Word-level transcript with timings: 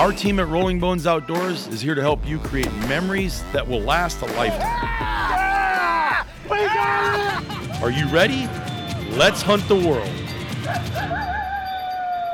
Our 0.00 0.14
team 0.14 0.40
at 0.40 0.48
Rolling 0.48 0.80
Bones 0.80 1.06
Outdoors 1.06 1.66
is 1.66 1.82
here 1.82 1.94
to 1.94 2.00
help 2.00 2.26
you 2.26 2.38
create 2.38 2.72
memories 2.88 3.44
that 3.52 3.68
will 3.68 3.82
last 3.82 4.22
a 4.22 4.24
lifetime. 4.28 4.64
Are 7.82 7.90
you 7.90 8.08
ready? 8.08 8.48
Let's 9.14 9.42
hunt 9.42 9.68
the 9.68 9.74
world. 9.74 10.08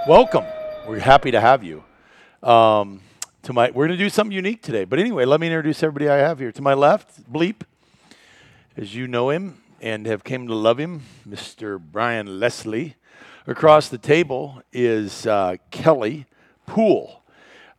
Welcome. 0.07 0.45
We're 0.87 1.01
happy 1.01 1.33
to 1.33 1.41
have 1.41 1.65
you. 1.65 1.83
Um, 2.41 3.01
to 3.43 3.53
my, 3.53 3.73
we're 3.73 3.89
going 3.89 3.99
to 3.99 4.05
do 4.05 4.11
something 4.11 4.31
unique 4.33 4.63
today. 4.63 4.85
But 4.85 5.01
anyway, 5.01 5.25
let 5.25 5.41
me 5.41 5.49
introduce 5.49 5.83
everybody 5.83 6.09
I 6.09 6.19
have 6.19 6.39
here. 6.39 6.53
To 6.53 6.63
my 6.63 6.75
left, 6.75 7.29
Bleep, 7.33 7.63
as 8.77 8.95
you 8.95 9.09
know 9.09 9.31
him 9.31 9.61
and 9.81 10.07
have 10.07 10.23
came 10.23 10.47
to 10.47 10.55
love 10.55 10.79
him, 10.79 11.03
Mr. 11.29 11.81
Brian 11.81 12.39
Leslie. 12.39 12.95
Across 13.45 13.89
the 13.89 13.99
table 13.99 14.63
is 14.73 15.27
uh, 15.27 15.57
Kelly 15.73 16.27
Poole. 16.65 17.25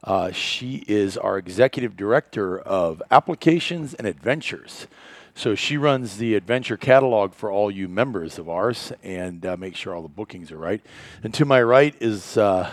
Uh, 0.03 0.31
she 0.31 0.83
is 0.87 1.17
our 1.17 1.37
executive 1.37 1.97
director 1.97 2.59
of 2.59 3.01
applications 3.11 3.93
and 3.93 4.07
adventures. 4.07 4.87
So 5.33 5.53
she 5.53 5.77
runs 5.77 6.17
the 6.17 6.33
adventure 6.35 6.77
catalog 6.77 7.33
for 7.33 7.51
all 7.51 7.69
you 7.69 7.87
members 7.87 8.39
of 8.39 8.49
ours 8.49 8.91
and 9.03 9.45
uh, 9.45 9.55
make 9.55 9.75
sure 9.75 9.93
all 9.93 10.01
the 10.01 10.07
bookings 10.07 10.51
are 10.51 10.57
right. 10.57 10.81
And 11.23 11.33
to 11.35 11.45
my 11.45 11.61
right 11.61 11.95
is 11.99 12.37
uh, 12.37 12.71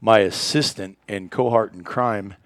my 0.00 0.20
assistant 0.20 0.96
and 1.08 1.30
cohort 1.30 1.74
in 1.74 1.84
crime, 1.84 2.36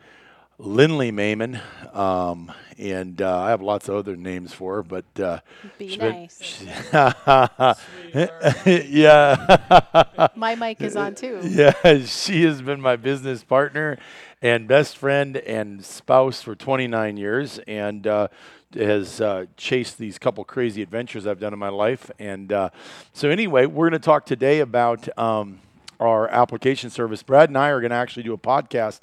Lindley 0.59 1.11
Mayman. 1.13 1.61
Um, 1.95 2.51
and 2.79 3.21
uh, 3.23 3.39
I 3.41 3.51
have 3.51 3.63
lots 3.63 3.89
of 3.89 3.95
other 3.97 4.17
names 4.17 4.53
for 4.53 4.77
her, 4.77 4.83
but 4.83 5.05
uh, 5.21 5.41
Be 5.79 5.97
been- 5.97 6.11
nice. 6.11 6.43
she- 6.43 6.67
yeah, 9.03 10.29
My 10.37 10.55
mic 10.57 10.81
is 10.81 10.97
on 10.97 11.15
too. 11.15 11.41
yeah. 11.45 11.73
She 12.05 12.45
has 12.45 12.63
been 12.63 12.81
my 12.81 12.97
business 12.97 13.45
partner 13.45 13.99
and 14.43 14.67
best 14.67 14.97
friend 14.97 15.37
and 15.37 15.85
spouse 15.85 16.43
for 16.43 16.55
29 16.55 17.17
years, 17.17 17.59
and 17.67 18.07
uh, 18.07 18.29
has 18.75 19.21
uh, 19.21 19.47
chased 19.57 19.99
these 19.99 20.19
couple 20.19 20.45
crazy 20.45 20.83
adventures 20.83 21.27
I've 21.27 21.41
done 21.41 21.53
in 21.53 21.59
my 21.59 21.69
life. 21.69 22.11
And 22.19 22.53
uh, 22.53 22.71
so, 23.13 23.31
anyway, 23.31 23.67
we're 23.67 23.89
going 23.89 24.01
to 24.01 24.05
talk 24.05 24.27
today 24.27 24.61
about 24.61 25.17
um, 25.19 25.61
our 26.01 26.29
application 26.29 26.91
service. 26.91 27.23
Brad 27.23 27.49
and 27.51 27.57
I 27.57 27.69
are 27.69 27.81
going 27.81 27.91
to 27.91 27.97
actually 27.97 28.25
do 28.25 28.33
a 28.33 28.39
podcast 28.39 29.01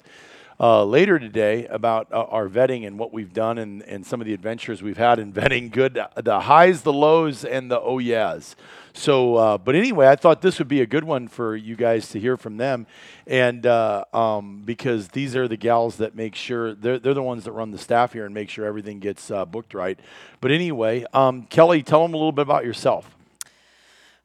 uh, 0.62 0.84
later 0.84 1.18
today 1.18 1.66
about 1.66 2.06
uh, 2.12 2.22
our 2.22 2.48
vetting 2.48 2.86
and 2.86 2.96
what 2.96 3.12
we've 3.12 3.32
done 3.32 3.58
and, 3.58 3.82
and 3.82 4.06
some 4.06 4.20
of 4.20 4.28
the 4.28 4.32
adventures 4.32 4.80
we've 4.80 4.96
had 4.96 5.18
in 5.18 5.32
vetting. 5.34 5.72
Good, 5.72 5.98
the 6.16 6.40
highs, 6.40 6.82
the 6.82 6.92
lows, 6.92 7.44
and 7.44 7.68
the 7.68 7.80
oh 7.80 7.98
yeahs. 7.98 8.54
So, 8.94 9.36
uh, 9.36 9.58
but 9.58 9.74
anyway, 9.74 10.06
I 10.06 10.14
thought 10.14 10.40
this 10.40 10.60
would 10.60 10.68
be 10.68 10.80
a 10.80 10.86
good 10.86 11.02
one 11.02 11.26
for 11.26 11.56
you 11.56 11.74
guys 11.74 12.10
to 12.10 12.20
hear 12.20 12.36
from 12.36 12.58
them, 12.58 12.86
and 13.26 13.66
uh, 13.66 14.04
um, 14.12 14.62
because 14.64 15.08
these 15.08 15.34
are 15.34 15.48
the 15.48 15.56
gals 15.56 15.96
that 15.96 16.14
make 16.14 16.34
sure 16.34 16.74
they're 16.74 16.98
they're 16.98 17.14
the 17.14 17.22
ones 17.22 17.44
that 17.44 17.52
run 17.52 17.70
the 17.70 17.78
staff 17.78 18.12
here 18.12 18.26
and 18.26 18.34
make 18.34 18.50
sure 18.50 18.64
everything 18.64 19.00
gets 19.00 19.30
uh, 19.30 19.44
booked 19.46 19.74
right. 19.74 19.98
But 20.40 20.50
anyway, 20.50 21.06
um, 21.12 21.44
Kelly, 21.44 21.82
tell 21.82 22.02
them 22.02 22.14
a 22.14 22.18
little 22.18 22.32
bit 22.32 22.42
about 22.42 22.64
yourself. 22.64 23.16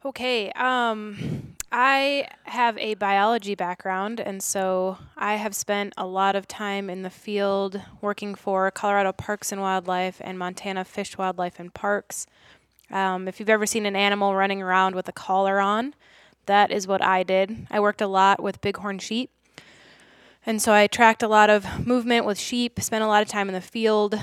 Okay. 0.06 0.52
Um, 0.52 1.57
I 1.72 2.30
have 2.44 2.78
a 2.78 2.94
biology 2.94 3.54
background, 3.54 4.20
and 4.20 4.42
so 4.42 4.98
I 5.18 5.36
have 5.36 5.54
spent 5.54 5.94
a 5.98 6.08
lot 6.08 6.36
of 6.36 6.48
time 6.48 6.90
in 6.90 7.02
the 7.02 7.10
field 7.10 7.82
working 8.00 8.36
for 8.36 8.72
Colorado 8.72 9.12
Parks 9.12 9.52
and 9.52 9.60
Wildlife 9.60 10.22
and 10.22 10.40
Montana 10.40 10.86
Fish, 10.86 11.18
Wildlife, 11.18 11.60
and 11.60 11.74
Parks. 11.74 12.26
Um, 12.90 13.28
if 13.28 13.40
you've 13.40 13.50
ever 13.50 13.66
seen 13.66 13.86
an 13.86 13.98
animal 13.98 14.34
running 14.34 14.62
around 14.62 14.96
with 14.96 15.10
a 15.10 15.12
collar 15.12 15.60
on, 15.60 15.94
that 16.46 16.72
is 16.72 16.88
what 16.88 17.04
I 17.04 17.24
did. 17.24 17.68
I 17.70 17.82
worked 17.82 18.02
a 18.02 18.08
lot 18.08 18.42
with 18.42 18.62
bighorn 18.62 19.00
sheep. 19.00 19.30
And 20.46 20.62
so 20.62 20.74
I 20.74 20.88
tracked 20.88 21.22
a 21.22 21.28
lot 21.28 21.50
of 21.50 21.86
movement 21.86 22.26
with 22.26 22.40
sheep, 22.40 22.80
spent 22.80 23.04
a 23.04 23.08
lot 23.08 23.22
of 23.22 23.28
time 23.28 23.50
in 23.50 23.54
the 23.54 23.60
field, 23.60 24.18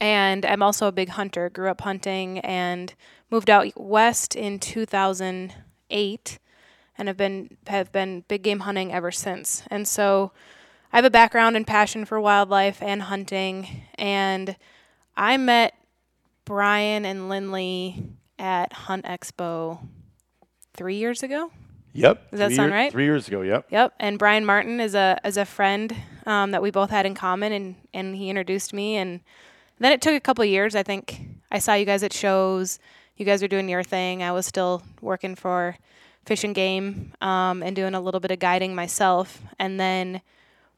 and 0.00 0.44
I'm 0.44 0.62
also 0.62 0.88
a 0.88 0.92
big 0.92 1.10
hunter. 1.10 1.48
Grew 1.48 1.70
up 1.70 1.82
hunting 1.82 2.38
and 2.40 2.94
moved 3.30 3.48
out 3.48 3.72
west 3.76 4.34
in 4.34 4.58
2008 5.90 6.38
and 6.96 7.08
have 7.08 7.16
been 7.16 7.56
have 7.66 7.90
been 7.92 8.24
big 8.28 8.42
game 8.42 8.60
hunting 8.60 8.92
ever 8.92 9.10
since. 9.10 9.62
And 9.70 9.86
so 9.86 10.32
I 10.92 10.96
have 10.96 11.04
a 11.04 11.10
background 11.10 11.56
and 11.56 11.66
passion 11.66 12.04
for 12.04 12.20
wildlife 12.20 12.82
and 12.82 13.02
hunting 13.02 13.82
and 13.96 14.56
I 15.16 15.36
met 15.36 15.74
Brian 16.44 17.04
and 17.04 17.28
Lindley 17.28 18.02
at 18.38 18.72
Hunt 18.72 19.04
Expo 19.04 19.78
3 20.74 20.96
years 20.96 21.22
ago. 21.22 21.50
Yep. 21.92 22.30
Does 22.32 22.38
that 22.40 22.52
sound 22.52 22.70
year- 22.70 22.78
right? 22.78 22.92
Three 22.92 23.04
years 23.04 23.28
ago. 23.28 23.42
Yep. 23.42 23.66
Yep, 23.70 23.94
and 24.00 24.18
Brian 24.18 24.44
Martin 24.44 24.80
is 24.80 24.96
a 24.96 25.20
is 25.24 25.36
a 25.36 25.44
friend 25.44 25.94
um, 26.26 26.50
that 26.50 26.60
we 26.60 26.72
both 26.72 26.90
had 26.90 27.06
in 27.06 27.14
common, 27.14 27.52
and 27.52 27.76
and 27.94 28.16
he 28.16 28.28
introduced 28.30 28.72
me, 28.72 28.96
and 28.96 29.20
then 29.78 29.92
it 29.92 30.02
took 30.02 30.12
a 30.14 30.18
couple 30.20 30.42
of 30.42 30.48
years. 30.50 30.74
I 30.74 30.82
think 30.82 31.20
I 31.52 31.60
saw 31.60 31.74
you 31.74 31.84
guys 31.84 32.02
at 32.02 32.12
shows. 32.12 32.80
You 33.16 33.24
guys 33.24 33.42
were 33.42 33.48
doing 33.48 33.68
your 33.68 33.82
thing. 33.82 34.22
I 34.22 34.32
was 34.32 34.46
still 34.46 34.82
working 35.00 35.34
for 35.36 35.76
Fish 36.26 36.42
and 36.44 36.54
Game 36.54 37.12
um, 37.20 37.62
and 37.62 37.76
doing 37.76 37.94
a 37.94 38.00
little 38.00 38.20
bit 38.20 38.30
of 38.30 38.38
guiding 38.38 38.74
myself, 38.74 39.40
and 39.58 39.78
then 39.78 40.20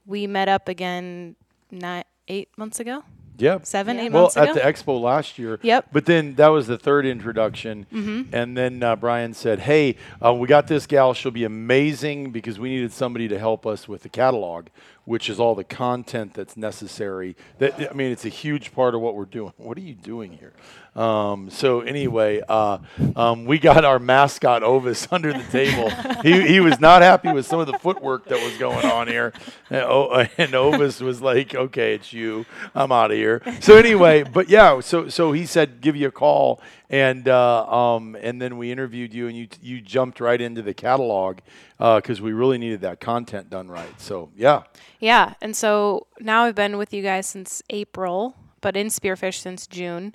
we 0.05 0.27
met 0.27 0.49
up 0.49 0.69
again 0.69 1.37
not 1.71 2.07
eight 2.29 2.49
months 2.57 2.79
ago, 2.81 3.05
Yep. 3.39 3.67
seven, 3.67 3.99
eight 3.99 4.13
Well, 4.13 4.23
months 4.25 4.37
ago. 4.37 4.47
Well, 4.47 4.57
at 4.59 4.77
the 4.77 4.83
expo 4.85 5.01
last 5.01 5.39
year. 5.39 5.59
Yep. 5.63 5.85
Mm-hmm. 5.85 5.93
But 5.93 6.07
then 6.07 6.35
that 6.37 6.49
was 6.49 6.67
the 6.67 6.79
third 6.79 7.07
introduction. 7.07 7.87
And 8.33 8.57
then 8.57 8.83
uh, 8.83 8.97
Brian 8.97 9.35
said, 9.35 9.61
Hey, 9.61 9.97
uh, 10.25 10.33
we 10.35 10.49
got 10.49 10.67
this 10.69 10.87
gal. 10.87 11.13
She'll 11.15 11.31
be 11.33 11.45
amazing 11.45 12.31
because 12.33 12.59
we 12.59 12.69
needed 12.71 12.93
somebody 12.93 13.29
to 13.29 13.39
help 13.39 13.67
us 13.67 13.87
with 13.89 14.03
the 14.03 14.09
catalog, 14.09 14.67
which 15.07 15.31
is 15.31 15.41
all 15.41 15.55
the 15.55 15.65
content 15.65 16.35
that's 16.35 16.57
necessary. 16.57 17.37
That 17.59 17.91
I 17.91 17.95
mean, 17.95 18.13
it's 18.13 18.27
a 18.27 18.29
huge 18.29 18.75
part 18.75 18.95
of 18.95 19.01
what 19.01 19.15
we're 19.15 19.25
doing. 19.25 19.53
What 19.67 19.79
are 19.79 19.83
you 19.83 19.95
doing 19.95 20.33
here? 20.33 20.53
Um, 20.95 21.51
so, 21.51 21.81
anyway, 21.81 22.41
uh, 22.49 22.79
um, 23.17 23.45
we 23.45 23.59
got 23.59 23.85
our 23.85 23.99
mascot 23.99 24.63
Ovis 24.63 25.07
under 25.13 25.33
the 25.33 25.43
table. 25.51 25.91
he, 26.23 26.47
he 26.47 26.61
was 26.61 26.81
not 26.81 27.03
happy 27.03 27.31
with 27.33 27.45
some 27.47 27.61
of 27.61 27.67
the 27.67 27.79
footwork 27.79 28.27
that 28.27 28.43
was 28.43 28.57
going 28.59 28.85
on 28.87 29.07
here. 29.07 29.33
And, 29.69 29.83
o- 29.83 30.27
and 30.39 30.55
Ovis 30.55 31.01
was 31.01 31.21
like, 31.21 31.55
Okay, 31.55 31.95
it's 31.95 32.13
you. 32.13 32.47
I'm 32.75 32.93
out 32.93 33.11
of 33.11 33.17
here. 33.17 33.43
So, 33.61 33.77
anyway, 33.77 34.23
but 34.23 34.49
yeah, 34.49 34.81
so 34.81 35.09
so 35.09 35.33
he 35.33 35.47
said, 35.47 35.81
Give 35.81 35.97
you 35.97 36.09
a 36.09 36.13
call. 36.13 36.61
And 36.89 37.29
uh, 37.29 37.67
um, 37.67 38.17
and 38.21 38.41
then 38.41 38.59
we 38.59 38.71
interviewed 38.71 39.13
you, 39.13 39.27
and 39.27 39.37
you 39.37 39.49
you 39.61 39.81
jumped 39.81 40.21
right 40.21 40.41
into 40.41 40.63
the 40.63 40.73
catalog 40.73 41.39
because 41.79 42.21
we 42.21 42.33
really 42.33 42.59
needed 42.59 42.83
that 42.83 43.01
content 43.01 43.51
done 43.51 43.69
right. 43.69 44.01
So 44.01 44.31
yeah, 44.37 44.63
Yeah, 44.99 45.35
and 45.43 45.55
so 45.55 46.07
now 46.21 46.45
I've 46.45 46.55
been 46.55 46.79
with 46.79 46.95
you 46.95 47.03
guys 47.03 47.27
since 47.27 47.63
April, 47.71 48.37
but 48.61 48.77
in 48.77 48.89
Spearfish 48.89 49.41
since 49.41 49.67
June. 49.67 50.15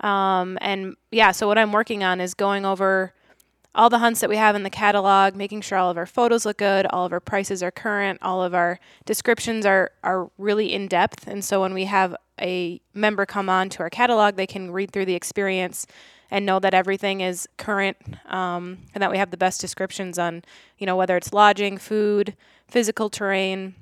Um, 0.00 0.58
and 0.60 0.96
yeah, 1.10 1.32
so 1.32 1.46
what 1.46 1.58
I'm 1.58 1.72
working 1.72 2.02
on 2.04 2.20
is 2.20 2.34
going 2.34 2.64
over 2.64 3.12
all 3.74 3.88
the 3.88 3.98
hunts 3.98 4.20
that 4.20 4.28
we 4.28 4.36
have 4.36 4.54
in 4.54 4.64
the 4.64 4.70
catalog, 4.70 5.34
making 5.34 5.62
sure 5.62 5.78
all 5.78 5.90
of 5.90 5.96
our 5.96 6.06
photos 6.06 6.44
look 6.44 6.58
good, 6.58 6.86
all 6.90 7.06
of 7.06 7.12
our 7.12 7.20
prices 7.20 7.62
are 7.62 7.70
current, 7.70 8.18
all 8.20 8.42
of 8.42 8.54
our 8.54 8.78
descriptions 9.06 9.64
are 9.64 9.92
are 10.02 10.30
really 10.36 10.72
in 10.72 10.88
depth. 10.88 11.26
And 11.26 11.44
so 11.44 11.60
when 11.62 11.72
we 11.72 11.84
have 11.84 12.14
a 12.40 12.80
member 12.92 13.24
come 13.24 13.48
on 13.48 13.68
to 13.70 13.80
our 13.80 13.90
catalog, 13.90 14.36
they 14.36 14.46
can 14.46 14.70
read 14.70 14.90
through 14.90 15.06
the 15.06 15.14
experience 15.14 15.86
and 16.30 16.44
know 16.44 16.58
that 16.58 16.74
everything 16.74 17.20
is 17.20 17.48
current 17.56 17.96
um, 18.26 18.78
and 18.94 19.02
that 19.02 19.10
we 19.10 19.18
have 19.18 19.30
the 19.30 19.36
best 19.36 19.60
descriptions 19.60 20.18
on, 20.18 20.42
you 20.78 20.86
know, 20.86 20.96
whether 20.96 21.16
it's 21.16 21.32
lodging, 21.32 21.78
food, 21.78 22.34
physical 22.66 23.10
terrain, 23.10 23.74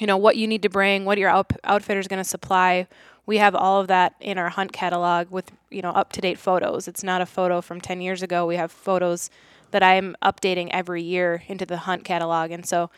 you 0.00 0.06
know 0.06 0.16
what 0.16 0.36
you 0.36 0.46
need 0.46 0.62
to 0.62 0.68
bring, 0.68 1.04
what 1.04 1.18
your 1.18 1.28
out- 1.28 1.52
outfitter 1.62 2.00
is 2.00 2.08
going 2.08 2.22
to 2.22 2.28
supply. 2.28 2.88
We 3.26 3.36
have 3.36 3.54
all 3.54 3.80
of 3.80 3.86
that 3.88 4.14
in 4.18 4.38
our 4.38 4.48
hunt 4.48 4.72
catalog 4.72 5.30
with 5.30 5.52
you 5.70 5.82
know 5.82 5.90
up 5.90 6.12
to 6.14 6.20
date 6.20 6.38
photos. 6.38 6.88
It's 6.88 7.04
not 7.04 7.20
a 7.20 7.26
photo 7.26 7.60
from 7.60 7.80
10 7.80 8.00
years 8.00 8.22
ago. 8.22 8.46
We 8.46 8.56
have 8.56 8.72
photos 8.72 9.30
that 9.70 9.82
I'm 9.82 10.16
updating 10.22 10.68
every 10.72 11.02
year 11.02 11.44
into 11.46 11.66
the 11.66 11.76
hunt 11.76 12.02
catalog, 12.04 12.50
and 12.50 12.66
so 12.66 12.90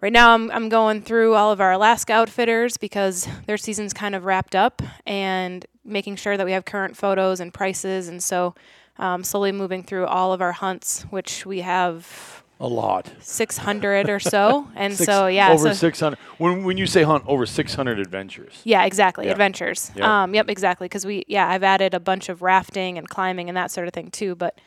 right 0.00 0.12
now 0.12 0.32
I'm 0.32 0.50
I'm 0.52 0.68
going 0.68 1.02
through 1.02 1.34
all 1.34 1.50
of 1.50 1.60
our 1.60 1.72
Alaska 1.72 2.12
outfitters 2.12 2.76
because 2.76 3.26
their 3.46 3.58
season's 3.58 3.92
kind 3.92 4.14
of 4.14 4.24
wrapped 4.24 4.54
up 4.54 4.80
and 5.04 5.66
making 5.84 6.16
sure 6.16 6.36
that 6.36 6.46
we 6.46 6.52
have 6.52 6.64
current 6.64 6.96
photos 6.96 7.40
and 7.40 7.52
prices, 7.52 8.06
and 8.06 8.22
so 8.22 8.54
um, 8.96 9.24
slowly 9.24 9.50
moving 9.50 9.82
through 9.82 10.06
all 10.06 10.32
of 10.32 10.40
our 10.40 10.52
hunts, 10.52 11.02
which 11.10 11.44
we 11.44 11.62
have 11.62 12.41
A 12.60 12.66
lot. 12.66 13.10
600 13.20 14.08
or 14.08 14.20
so. 14.20 14.68
And 14.76 14.94
Six- 14.94 15.06
so, 15.06 15.26
yeah. 15.26 15.50
over 15.52 15.70
so, 15.70 15.74
600. 15.74 16.18
When, 16.38 16.64
when 16.64 16.76
you 16.76 16.86
say 16.86 17.02
hunt, 17.02 17.24
over 17.26 17.44
600 17.44 17.98
adventures. 17.98 18.60
Yeah, 18.64 18.84
exactly. 18.84 19.26
Yeah. 19.26 19.32
Adventures. 19.32 19.90
Yeah. 19.96 20.22
Um, 20.22 20.34
yep, 20.34 20.48
exactly. 20.48 20.86
Because 20.86 21.04
we, 21.04 21.24
yeah, 21.26 21.48
I've 21.48 21.64
added 21.64 21.92
a 21.94 22.00
bunch 22.00 22.28
of 22.28 22.40
rafting 22.42 22.98
and 22.98 23.08
climbing 23.08 23.48
and 23.48 23.56
that 23.56 23.70
sort 23.70 23.88
of 23.88 23.94
thing 23.94 24.10
too. 24.10 24.34
But 24.34 24.58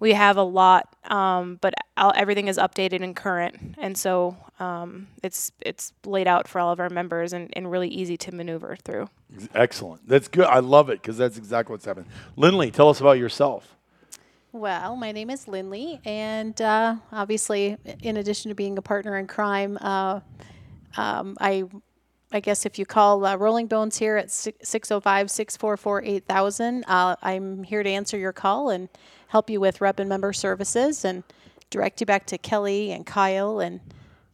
we 0.00 0.12
have 0.12 0.36
a 0.36 0.42
lot. 0.42 0.88
Um, 1.04 1.58
but 1.60 1.74
all, 1.96 2.12
everything 2.16 2.48
is 2.48 2.58
updated 2.58 3.02
and 3.02 3.14
current, 3.14 3.76
and 3.78 3.96
so 3.96 4.36
um, 4.58 5.08
it's 5.22 5.52
it's 5.60 5.92
laid 6.04 6.26
out 6.26 6.48
for 6.48 6.60
all 6.60 6.72
of 6.72 6.80
our 6.80 6.90
members 6.90 7.32
and, 7.32 7.50
and 7.54 7.70
really 7.70 7.88
easy 7.88 8.16
to 8.18 8.34
maneuver 8.34 8.76
through. 8.76 9.08
Excellent. 9.54 10.06
That's 10.08 10.28
good. 10.28 10.46
I 10.46 10.60
love 10.60 10.90
it 10.90 11.00
because 11.00 11.16
that's 11.16 11.36
exactly 11.38 11.72
what's 11.72 11.84
happening. 11.84 12.08
Lindley, 12.36 12.70
tell 12.70 12.88
us 12.88 13.00
about 13.00 13.18
yourself. 13.18 13.73
Well, 14.54 14.94
my 14.94 15.10
name 15.10 15.30
is 15.30 15.48
Lindley, 15.48 16.00
and 16.04 16.62
uh, 16.62 16.94
obviously, 17.10 17.76
in 18.04 18.18
addition 18.18 18.50
to 18.50 18.54
being 18.54 18.78
a 18.78 18.82
partner 18.82 19.18
in 19.18 19.26
crime, 19.26 19.76
uh, 19.80 20.20
um, 20.96 21.36
I, 21.40 21.64
I 22.30 22.38
guess 22.38 22.64
if 22.64 22.78
you 22.78 22.86
call 22.86 23.26
uh, 23.26 23.34
Rolling 23.34 23.66
Bones 23.66 23.98
here 23.98 24.16
at 24.16 24.30
605 24.30 25.28
644 25.28 26.02
8000, 26.04 26.84
uh, 26.86 27.16
I'm 27.20 27.64
here 27.64 27.82
to 27.82 27.90
answer 27.90 28.16
your 28.16 28.32
call 28.32 28.70
and 28.70 28.88
help 29.26 29.50
you 29.50 29.58
with 29.58 29.80
rep 29.80 29.98
and 29.98 30.08
member 30.08 30.32
services 30.32 31.04
and 31.04 31.24
direct 31.70 31.98
you 31.98 32.06
back 32.06 32.24
to 32.26 32.38
Kelly 32.38 32.92
and 32.92 33.04
Kyle 33.04 33.58
and 33.58 33.80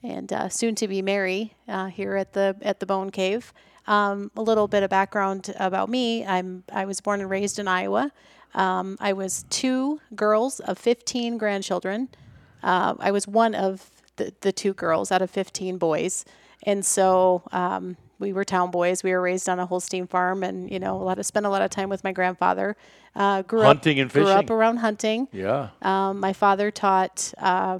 and 0.02 0.30
uh, 0.34 0.50
soon 0.50 0.74
to 0.74 0.86
be 0.86 1.00
Mary 1.00 1.54
uh, 1.66 1.86
here 1.86 2.16
at 2.16 2.34
the 2.34 2.54
at 2.60 2.78
the 2.78 2.84
Bone 2.84 3.08
Cave. 3.08 3.54
Um, 3.86 4.30
a 4.36 4.42
little 4.42 4.68
bit 4.68 4.82
of 4.82 4.90
background 4.90 5.54
about 5.58 5.88
me: 5.88 6.26
I'm 6.26 6.62
I 6.70 6.84
was 6.84 7.00
born 7.00 7.22
and 7.22 7.30
raised 7.30 7.58
in 7.58 7.66
Iowa. 7.66 8.12
Um, 8.54 8.96
I 9.00 9.12
was 9.12 9.44
two 9.50 10.00
girls 10.14 10.60
of 10.60 10.78
15 10.78 11.38
grandchildren. 11.38 12.08
Uh, 12.62 12.94
I 12.98 13.10
was 13.10 13.26
one 13.26 13.54
of 13.54 13.90
the, 14.16 14.32
the 14.40 14.52
two 14.52 14.74
girls 14.74 15.10
out 15.12 15.22
of 15.22 15.30
15 15.30 15.78
boys, 15.78 16.24
and 16.64 16.84
so 16.84 17.42
um, 17.52 17.96
we 18.18 18.32
were 18.32 18.44
town 18.44 18.70
boys. 18.70 19.02
We 19.02 19.12
were 19.12 19.20
raised 19.20 19.48
on 19.48 19.58
a 19.58 19.66
Holstein 19.66 20.06
farm, 20.06 20.42
and 20.42 20.70
you 20.70 20.78
know, 20.78 20.96
a 20.96 21.02
lot 21.02 21.18
of 21.18 21.26
spent 21.26 21.46
a 21.46 21.48
lot 21.48 21.62
of 21.62 21.70
time 21.70 21.88
with 21.88 22.04
my 22.04 22.12
grandfather. 22.12 22.76
Uh, 23.16 23.42
grew 23.42 23.62
Hunting 23.62 23.98
up, 23.98 24.02
and 24.02 24.12
fishing. 24.12 24.24
Grew 24.24 24.32
up 24.32 24.50
around 24.50 24.78
hunting. 24.78 25.28
Yeah. 25.32 25.70
Um, 25.82 26.20
my 26.20 26.32
father 26.32 26.70
taught. 26.70 27.32
Uh, 27.38 27.78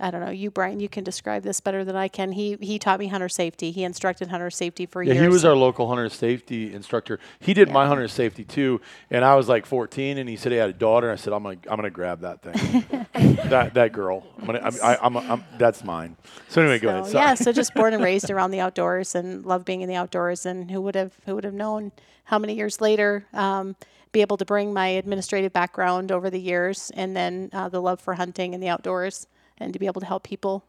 I 0.00 0.10
don't 0.10 0.20
know. 0.20 0.30
You, 0.30 0.50
Brian, 0.50 0.80
you 0.80 0.88
can 0.88 1.04
describe 1.04 1.44
this 1.44 1.60
better 1.60 1.84
than 1.84 1.94
I 1.94 2.08
can. 2.08 2.32
He 2.32 2.56
he 2.60 2.78
taught 2.78 2.98
me 2.98 3.06
hunter 3.08 3.28
safety. 3.28 3.70
He 3.70 3.84
instructed 3.84 4.28
hunter 4.28 4.50
safety 4.50 4.84
for 4.84 5.02
Yeah, 5.02 5.12
years. 5.14 5.22
he 5.22 5.28
was 5.28 5.44
our 5.44 5.54
local 5.54 5.86
hunter 5.88 6.08
safety 6.08 6.74
instructor. 6.74 7.20
He 7.38 7.54
did 7.54 7.70
my 7.70 7.86
hunter 7.86 8.08
safety 8.08 8.42
too, 8.44 8.80
and 9.10 9.24
I 9.24 9.36
was 9.36 9.48
like 9.48 9.64
14, 9.64 10.18
and 10.18 10.28
he 10.28 10.36
said 10.36 10.50
he 10.50 10.58
had 10.58 10.70
a 10.70 10.72
daughter. 10.72 11.10
I 11.12 11.16
said, 11.16 11.32
"I'm 11.32 11.44
gonna, 11.44 11.58
I'm 11.70 11.76
gonna 11.76 11.90
grab 11.90 12.20
that 12.22 12.42
thing, 12.42 12.84
that 13.48 13.74
that 13.74 13.92
girl. 13.92 14.24
I'm 14.40 14.46
gonna, 14.46 14.60
I'm, 14.64 14.74
I, 14.82 14.98
I'm, 15.00 15.16
I'm, 15.16 15.44
that's 15.58 15.84
mine." 15.84 16.16
So 16.48 16.62
anyway, 16.62 16.80
go 16.80 16.88
ahead. 16.88 17.04
So, 17.06 17.12
Sorry. 17.12 17.24
yeah, 17.24 17.34
so 17.34 17.52
just 17.52 17.72
born 17.74 17.94
and 17.94 18.02
raised 18.02 18.28
around 18.30 18.50
the 18.50 18.60
outdoors 18.60 19.14
and 19.14 19.44
love 19.46 19.64
being 19.64 19.82
in 19.82 19.88
the 19.88 19.96
outdoors. 19.96 20.46
And 20.46 20.70
who 20.70 20.80
would 20.80 20.96
have 20.96 21.12
who 21.26 21.36
would 21.36 21.44
have 21.44 21.54
known 21.54 21.92
how 22.24 22.38
many 22.40 22.54
years 22.54 22.80
later 22.80 23.24
um, 23.34 23.76
be 24.10 24.20
able 24.20 24.36
to 24.38 24.44
bring 24.44 24.72
my 24.72 24.88
administrative 24.88 25.52
background 25.52 26.10
over 26.10 26.28
the 26.28 26.40
years 26.40 26.90
and 26.94 27.16
then 27.16 27.50
uh, 27.52 27.68
the 27.68 27.80
love 27.80 28.00
for 28.00 28.14
hunting 28.14 28.52
and 28.54 28.62
the 28.62 28.68
outdoors 28.68 29.26
and 29.58 29.72
to 29.72 29.78
be 29.78 29.86
able 29.86 30.00
to 30.00 30.06
help 30.06 30.22
people 30.24 30.64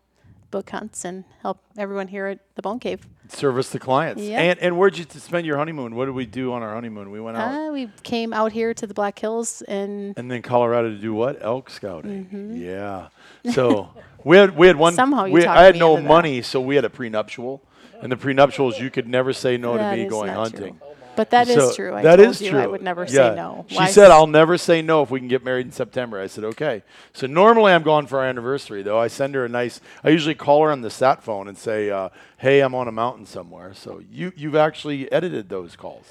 book 0.53 0.69
hunts 0.69 1.03
and 1.03 1.23
help 1.41 1.57
everyone 1.77 2.07
here 2.07 2.27
at 2.27 2.39
the 2.55 2.61
Bone 2.61 2.79
Cave. 2.79 3.07
Service 3.27 3.69
the 3.69 3.79
clients. 3.79 4.21
Yeah. 4.21 4.39
And 4.39 4.59
and 4.59 4.77
where'd 4.77 4.97
you 4.97 5.05
spend 5.09 5.47
your 5.47 5.57
honeymoon? 5.57 5.95
What 5.95 6.05
did 6.05 6.13
we 6.13 6.27
do 6.27 6.53
on 6.53 6.61
our 6.61 6.75
honeymoon? 6.75 7.09
We 7.09 7.19
went 7.19 7.37
out. 7.37 7.69
Uh, 7.69 7.71
we 7.71 7.89
came 8.03 8.33
out 8.33 8.51
here 8.51 8.73
to 8.75 8.85
the 8.85 8.93
Black 8.93 9.17
Hills 9.17 9.63
and 9.67 10.13
and 10.15 10.29
then 10.29 10.41
Colorado 10.43 10.89
to 10.91 10.97
do 10.97 11.13
what? 11.13 11.39
Elk 11.41 11.69
scouting. 11.71 12.53
Yeah. 12.55 13.07
So 13.51 13.89
we 14.23 14.37
had 14.37 14.55
we 14.55 14.67
had 14.67 14.75
one. 14.75 14.91
Mm-hmm. 14.93 14.97
Somehow 14.97 15.25
you 15.25 15.45
I 15.47 15.63
had 15.63 15.75
no 15.75 15.99
money, 15.99 16.41
so 16.43 16.61
we 16.61 16.75
had 16.75 16.85
a 16.85 16.89
prenuptial. 16.89 17.61
And 18.01 18.11
the 18.11 18.17
prenuptials, 18.17 18.79
you 18.79 18.91
could 18.91 19.07
never 19.07 19.31
say 19.31 19.55
no 19.55 19.77
That 19.77 19.95
to 19.95 20.03
me 20.03 20.09
going 20.09 20.29
hunting. 20.29 20.77
true. 20.77 20.92
Hunting. 21.13 21.15
But 21.15 21.29
that 21.31 21.47
is 21.47 21.55
So 21.55 21.75
true. 21.75 21.93
I 21.95 22.01
that 22.01 22.15
told 22.17 22.29
is 22.29 22.41
you 22.41 22.51
true. 22.51 22.59
I 22.59 22.67
would 22.67 22.81
never 22.81 23.03
Yeah. 23.03 23.29
say 23.29 23.35
no. 23.35 23.65
She 23.67 23.75
Why 23.77 23.87
said, 23.87 24.11
"I'll 24.11 24.27
never 24.27 24.57
say 24.57 24.81
no 24.81 25.01
if 25.03 25.11
we 25.11 25.19
can 25.19 25.27
get 25.27 25.43
married 25.43 25.65
in 25.65 25.71
September." 25.71 26.19
I 26.19 26.27
said, 26.27 26.43
"Okay." 26.43 26.83
So 27.13 27.27
normally 27.27 27.71
I'm 27.71 27.83
gone 27.83 28.07
for 28.07 28.19
our 28.19 28.25
anniversary, 28.25 28.83
though. 28.83 28.99
I 28.99 29.07
send 29.07 29.35
her 29.35 29.45
a 29.45 29.49
nice. 29.49 29.79
I 30.03 30.09
usually 30.09 30.35
call 30.35 30.63
her 30.63 30.71
on 30.71 30.81
the 30.81 30.89
sat 30.89 31.23
phone 31.23 31.47
and 31.47 31.57
say, 31.57 31.89
uh, 31.89 32.09
"Hey, 32.37 32.61
I'm 32.61 32.75
on 32.75 32.87
a 32.87 32.91
mountain 32.91 33.25
somewhere." 33.25 33.73
So 33.73 34.01
you 34.11 34.31
you've 34.35 34.55
actually 34.55 35.11
edited 35.11 35.49
those 35.49 35.75
calls. 35.75 36.07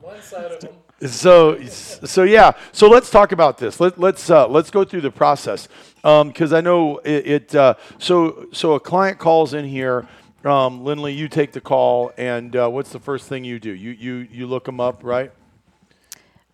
One 0.00 0.22
side 0.22 0.52
of 0.52 0.60
them. 0.60 0.74
So, 1.08 1.62
so 1.64 2.24
yeah. 2.24 2.52
So 2.72 2.88
let's 2.88 3.08
talk 3.08 3.30
about 3.30 3.58
this. 3.58 3.78
Let, 3.78 4.00
let's 4.00 4.28
uh, 4.30 4.48
let's 4.48 4.70
go 4.70 4.84
through 4.84 5.02
the 5.02 5.12
process 5.12 5.68
because 6.02 6.52
I 6.52 6.60
know 6.60 6.98
it. 6.98 7.26
it 7.26 7.54
uh, 7.54 7.74
so 7.98 8.46
so 8.52 8.72
a 8.74 8.80
client 8.80 9.18
calls 9.18 9.54
in 9.54 9.64
here. 9.64 10.08
Um, 10.44 10.84
Lindley, 10.84 11.12
you 11.12 11.28
take 11.28 11.52
the 11.52 11.60
call, 11.60 12.12
and 12.16 12.54
uh, 12.54 12.68
what's 12.68 12.90
the 12.92 13.00
first 13.00 13.28
thing 13.28 13.44
you 13.44 13.58
do? 13.58 13.72
You 13.72 13.90
you 13.90 14.14
you 14.30 14.46
look 14.46 14.64
them 14.64 14.80
up, 14.80 15.02
right? 15.02 15.32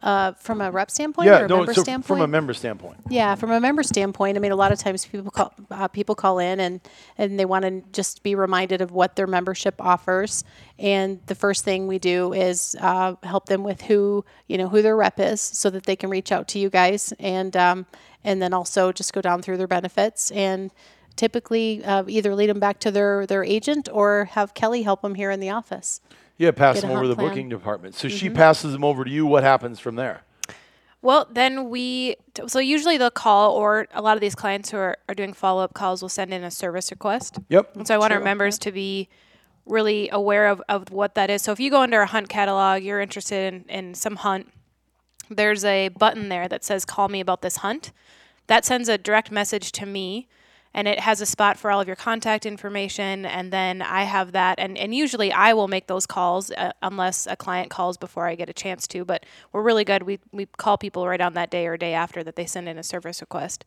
uh, 0.02 0.32
from 0.34 0.60
a 0.60 0.70
rep 0.70 0.90
standpoint 0.90 1.28
or 1.28 1.32
Yeah. 1.32 1.44
a 1.46 1.48
No. 1.48 1.58
member 1.58 1.72
So 1.75 1.82
standpoint? 1.82 2.06
from 2.06 2.20
a 2.20 2.26
member 2.26 2.52
standpoint. 2.54 2.98
Yeah, 3.08 3.34
from 3.36 3.50
a 3.50 3.58
member 3.60 3.82
standpoint, 3.82 4.36
I 4.36 4.40
mean, 4.40 4.52
a 4.52 4.56
lot 4.56 4.70
of 4.70 4.78
times 4.78 5.06
people 5.06 5.31
call 5.31 5.52
uh, 5.70 5.88
people 5.88 6.14
call 6.14 6.38
in 6.38 6.60
and 6.60 6.81
and 7.16 7.38
they 7.40 7.46
want 7.46 7.64
to 7.64 7.82
just 7.92 8.22
be 8.22 8.34
reminded 8.34 8.82
of 8.82 8.90
what 8.92 9.16
their 9.16 9.26
membership 9.26 9.75
offers. 9.81 10.44
And 10.78 11.20
the 11.26 11.34
first 11.34 11.64
thing 11.64 11.86
we 11.86 11.98
do 11.98 12.34
is 12.34 12.76
uh, 12.81 13.14
help 13.22 13.46
them 13.46 13.62
with 13.64 13.82
who 13.82 14.25
you 14.46 14.58
know 14.58 14.69
who 14.69 14.82
their 14.82 14.96
rep 14.96 15.19
is, 15.20 15.40
so 15.40 15.70
that 15.70 15.84
they 15.84 15.96
can 15.96 16.10
reach 16.10 16.32
out 16.32 16.48
to 16.48 16.58
you 16.58 16.69
guys, 16.70 17.14
and 17.19 17.56
um, 17.56 17.86
and 18.25 18.42
then 18.42 18.52
also 18.52 18.92
just 18.92 19.12
go 19.14 19.22
down 19.22 19.40
through 19.42 19.56
their 19.56 19.66
benefits 19.69 20.31
and 20.32 20.70
typically 21.16 21.84
uh, 21.84 22.05
either 22.08 22.34
lead 22.34 22.50
them 22.50 22.61
back 22.61 22.81
to 22.81 22.90
their 22.90 23.26
their 23.26 23.44
agent 23.44 23.88
or 23.93 24.26
have 24.32 24.55
Kelly 24.55 24.82
help 24.82 25.02
them 25.02 25.14
here 25.14 25.31
in 25.31 25.40
the 25.40 25.50
office. 25.50 26.00
Yeah, 26.37 26.50
pass 26.50 26.81
them 26.81 26.90
over 26.90 27.00
hunt 27.00 27.08
the 27.11 27.14
plan. 27.14 27.28
booking 27.28 27.49
department. 27.49 27.94
So 27.94 28.08
she 28.08 28.28
passes 28.28 28.72
them 28.72 28.82
over 28.82 29.05
to 29.05 29.11
you. 29.11 29.25
What 29.25 29.44
happens 29.44 29.78
from 29.78 29.94
there? 29.94 30.22
Well, 31.00 31.28
then 31.31 31.69
we, 31.69 32.16
t- 32.32 32.49
so 32.49 32.58
usually 32.58 32.96
they'll 32.96 33.11
call, 33.11 33.52
or 33.52 33.87
a 33.93 34.00
lot 34.00 34.16
of 34.16 34.22
these 34.22 34.34
clients 34.34 34.70
who 34.70 34.78
are, 34.78 34.96
are 35.06 35.14
doing 35.14 35.34
follow 35.34 35.62
up 35.62 35.75
calls 35.75 36.00
will 36.00 36.08
send 36.08 36.32
in 36.32 36.43
a 36.43 36.50
service 36.50 36.90
request. 36.90 37.38
Yep. 37.50 37.76
And 37.76 37.87
so 37.87 37.94
I 37.94 37.99
want 37.99 38.12
our 38.14 38.20
True, 38.20 38.25
members 38.25 38.58
to 38.60 38.72
be 38.72 39.10
really 39.67 40.08
aware 40.08 40.49
of, 40.49 40.62
of 40.67 40.90
what 40.90 41.14
that 41.14 41.28
is. 41.28 41.43
So 41.43 41.52
if 41.52 41.60
you 41.60 41.70
go 41.70 41.82
under 41.82 42.00
a 42.00 42.06
hunt 42.06 42.31
catalog, 42.31 42.82
you're 42.82 43.02
interested 43.02 43.52
in, 43.52 43.64
in 43.69 43.94
some 43.94 44.17
hunt, 44.17 44.50
there's 45.28 45.62
a 45.62 45.88
button 45.90 46.31
there 46.31 46.49
that 46.49 46.64
says 46.64 46.87
call 46.87 47.08
me 47.08 47.20
about 47.20 47.43
this 47.43 47.58
hunt. 47.58 47.93
That 48.46 48.64
sends 48.64 48.88
a 48.88 48.96
direct 48.96 49.31
message 49.31 49.72
to 49.72 49.87
me 49.87 50.26
and 50.74 50.88
it 50.88 50.98
has 50.98 51.20
a 51.20 51.26
spot 51.26 51.56
for 51.56 51.70
all 51.70 51.80
of 51.80 51.86
your 51.86 51.96
contact 51.96 52.44
information 52.44 53.24
and 53.24 53.52
then 53.52 53.81
I 53.81 54.02
have 54.02 54.32
that 54.32 54.58
and, 54.58 54.76
and 54.76 54.94
usually 54.94 55.32
I 55.32 55.54
will 55.54 55.69
make 55.69 55.86
those 55.86 56.04
calls 56.04 56.50
uh, 56.50 56.72
unless 56.82 57.26
a 57.28 57.36
client 57.36 57.70
calls 57.70 57.96
before 57.96 58.26
I 58.26 58.34
get 58.34 58.50
a 58.50 58.52
chance 58.52 58.86
to 58.88 59.04
but 59.04 59.24
we're 59.52 59.62
really 59.62 59.84
good. 59.84 60.02
We, 60.02 60.19
we 60.32 60.46
call 60.46 60.76
people 60.76 61.06
right 61.06 61.20
on 61.20 61.34
that 61.34 61.50
day 61.50 61.66
or 61.66 61.76
day 61.76 61.94
after 61.94 62.24
that 62.24 62.36
they 62.36 62.44
send 62.44 62.69
in 62.69 62.76
a 62.76 62.82
service 62.82 63.20
request. 63.20 63.64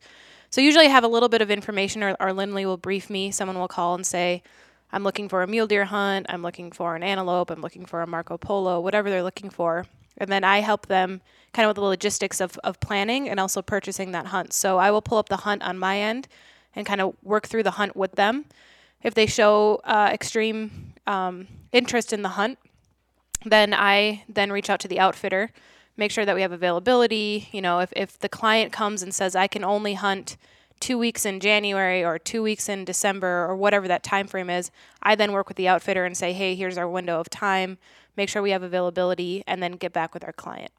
So 0.50 0.60
usually 0.60 0.86
I 0.86 0.90
have 0.90 1.04
a 1.04 1.08
little 1.08 1.28
bit 1.28 1.42
of 1.42 1.50
information 1.50 2.02
or, 2.02 2.16
or 2.20 2.32
Lindley 2.32 2.66
will 2.66 2.76
brief 2.76 3.08
me. 3.08 3.30
Someone 3.30 3.58
will 3.58 3.68
call 3.68 3.94
and 3.94 4.06
say 4.06 4.42
I'm 4.92 5.02
looking 5.02 5.28
for 5.28 5.42
a 5.42 5.46
mule 5.46 5.66
deer 5.66 5.86
hunt. 5.86 6.26
I'm 6.28 6.42
looking 6.42 6.70
for 6.70 6.94
an 6.94 7.02
antelope. 7.02 7.50
I'm 7.50 7.60
looking 7.60 7.86
for 7.86 8.02
a 8.02 8.06
Marco 8.06 8.36
Polo 8.36 8.80
whatever 8.80 9.08
they're 9.08 9.22
looking 9.22 9.50
for. 9.50 9.86
And 10.18 10.30
then 10.30 10.44
I 10.44 10.60
help 10.60 10.86
them 10.86 11.20
kind 11.52 11.64
of 11.64 11.70
with 11.70 11.76
the 11.76 11.88
logistics 11.88 12.40
of, 12.40 12.58
of 12.64 12.80
planning 12.80 13.28
and 13.28 13.38
also 13.40 13.62
purchasing 13.62 14.12
that 14.12 14.26
hunt. 14.26 14.52
So 14.52 14.78
I 14.78 14.90
will 14.90 15.02
pull 15.02 15.18
up 15.18 15.28
the 15.28 15.38
hunt 15.38 15.62
on 15.62 15.78
my 15.78 16.00
end 16.00 16.28
and 16.78 16.86
kind 16.86 17.00
of 17.00 17.16
work 17.24 17.48
through 17.48 17.64
the 17.64 17.72
hunt 17.72 17.96
with 17.96 18.12
them. 18.12 18.44
If 19.02 19.14
they 19.14 19.26
show 19.26 19.80
uh, 19.82 20.10
extreme 20.12 20.94
um, 21.08 21.48
interest 21.72 22.12
in 22.12 22.22
the 22.22 22.30
hunt, 22.30 22.58
then 23.44 23.74
I 23.74 24.22
then 24.28 24.52
reach 24.52 24.70
out 24.70 24.78
to 24.80 24.88
the 24.88 25.00
outfitter, 25.00 25.50
make 25.96 26.12
sure 26.12 26.24
that 26.24 26.36
we 26.36 26.42
have 26.42 26.52
availability. 26.52 27.48
You 27.50 27.60
know, 27.60 27.80
if, 27.80 27.92
if 27.96 28.18
the 28.18 28.28
client 28.28 28.72
comes 28.72 29.02
and 29.02 29.12
says 29.12 29.34
I 29.34 29.48
can 29.48 29.64
only 29.64 29.94
hunt 29.94 30.36
two 30.78 30.96
weeks 30.96 31.26
in 31.26 31.40
January 31.40 32.04
or 32.04 32.16
two 32.16 32.44
weeks 32.44 32.68
in 32.68 32.84
December 32.84 33.44
or 33.48 33.56
whatever 33.56 33.88
that 33.88 34.04
time 34.04 34.28
frame 34.28 34.48
is, 34.48 34.70
I 35.02 35.16
then 35.16 35.32
work 35.32 35.48
with 35.48 35.56
the 35.56 35.66
outfitter 35.66 36.04
and 36.04 36.16
say, 36.16 36.32
hey, 36.32 36.54
here's 36.54 36.78
our 36.78 36.88
window 36.88 37.18
of 37.18 37.28
time. 37.28 37.78
Make 38.16 38.28
sure 38.28 38.40
we 38.40 38.52
have 38.52 38.62
availability, 38.62 39.42
and 39.46 39.60
then 39.60 39.72
get 39.72 39.92
back 39.92 40.14
with 40.14 40.22
our 40.24 40.32
client. 40.32 40.70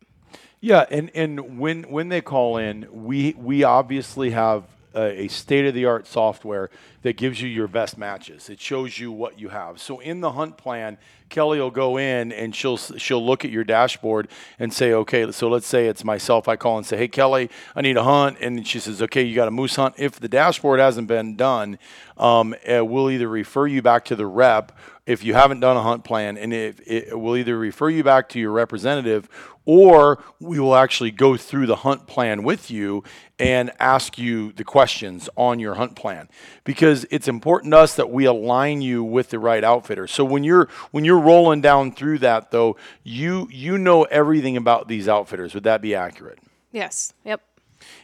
Yeah, 0.62 0.86
and, 0.90 1.12
and 1.14 1.60
when 1.60 1.84
when 1.84 2.10
they 2.10 2.22
call 2.22 2.58
in, 2.58 2.88
we 2.92 3.34
we 3.38 3.64
obviously 3.64 4.32
have 4.32 4.64
a, 4.94 5.24
a 5.24 5.28
state 5.28 5.66
of 5.66 5.74
the 5.74 5.86
art 5.86 6.08
software 6.08 6.70
that 7.02 7.18
gives 7.18 7.42
you 7.42 7.48
your 7.48 7.68
best 7.68 7.98
matches. 7.98 8.50
It 8.50 8.60
shows 8.60 9.00
you 9.00 9.12
what 9.12 9.40
you 9.40 9.50
have. 9.50 9.80
So 9.80 10.00
in 10.00 10.22
the 10.22 10.32
hunt 10.32 10.58
plan, 10.58 10.98
Kelly 11.30 11.60
will 11.60 11.72
go 11.72 11.98
in 11.98 12.32
and 12.32 12.56
she'll 12.56 12.78
she'll 12.78 13.24
look 13.24 13.46
at 13.46 13.52
your 13.52 13.64
dashboard 13.64 14.28
and 14.58 14.74
say, 14.74 14.92
okay, 14.94 15.32
so 15.32 15.48
let's 15.48 15.68
say 15.68 15.88
it's 15.88 16.04
myself. 16.04 16.48
I 16.48 16.56
call 16.56 16.78
and 16.78 16.86
say, 16.86 16.98
hey 16.98 17.08
Kelly, 17.08 17.50
I 17.76 17.82
need 17.82 17.98
a 17.98 18.04
hunt, 18.04 18.38
and 18.42 18.68
she 18.68 18.80
says, 18.80 19.02
okay, 19.04 19.24
you 19.24 19.36
got 19.36 19.48
a 19.48 19.52
moose 19.52 19.76
hunt. 19.76 19.96
If 19.98 20.20
the 20.20 20.28
dashboard 20.28 20.80
hasn't 20.80 21.08
been 21.08 21.36
done, 21.36 21.78
um, 22.18 22.56
uh, 22.68 22.84
we'll 22.84 23.12
either 23.12 23.28
refer 23.28 23.68
you 23.68 23.82
back 23.82 24.06
to 24.06 24.16
the 24.16 24.26
rep 24.26 24.72
if 25.10 25.24
you 25.24 25.34
haven't 25.34 25.60
done 25.60 25.76
a 25.76 25.82
hunt 25.82 26.04
plan, 26.04 26.38
and 26.38 26.54
if 26.54 26.80
it 26.86 27.20
will 27.20 27.36
either 27.36 27.58
refer 27.58 27.90
you 27.90 28.04
back 28.04 28.30
to 28.30 28.40
your 28.40 28.52
representative 28.52 29.28
or 29.66 30.24
we 30.40 30.60
will 30.60 30.76
actually 30.76 31.10
go 31.10 31.36
through 31.36 31.66
the 31.66 31.78
hunt 31.78 32.06
plan 32.06 32.44
with 32.44 32.70
you 32.70 33.04
and 33.40 33.72
ask 33.80 34.20
you 34.20 34.52
the 34.52 34.64
questions 34.64 35.28
on 35.36 35.58
your 35.58 35.74
hunt 35.74 35.96
plan 35.96 36.30
because 36.64 37.08
it's 37.10 37.28
important 37.28 37.72
to 37.72 37.80
us 37.80 37.96
that 37.96 38.12
we 38.12 38.26
align 38.26 38.84
you 38.84 39.04
with 39.04 39.32
the 39.32 39.40
right 39.40 39.64
outfitter. 39.64 40.06
So 40.06 40.24
when 40.24 40.44
you're 40.44 40.70
when 40.92 41.04
you're 41.04 41.20
rolling 41.20 41.62
down 41.62 41.92
through 41.92 42.20
that 42.20 42.52
though, 42.52 42.78
you 43.04 43.48
you 43.52 43.80
know 43.80 44.04
everything 44.04 44.58
about 44.58 44.88
these 44.88 45.08
outfitters. 45.08 45.56
Would 45.56 45.64
that 45.64 45.82
be 45.82 45.96
accurate? 45.96 46.38
Yes. 46.72 47.16
Yep. 47.26 47.42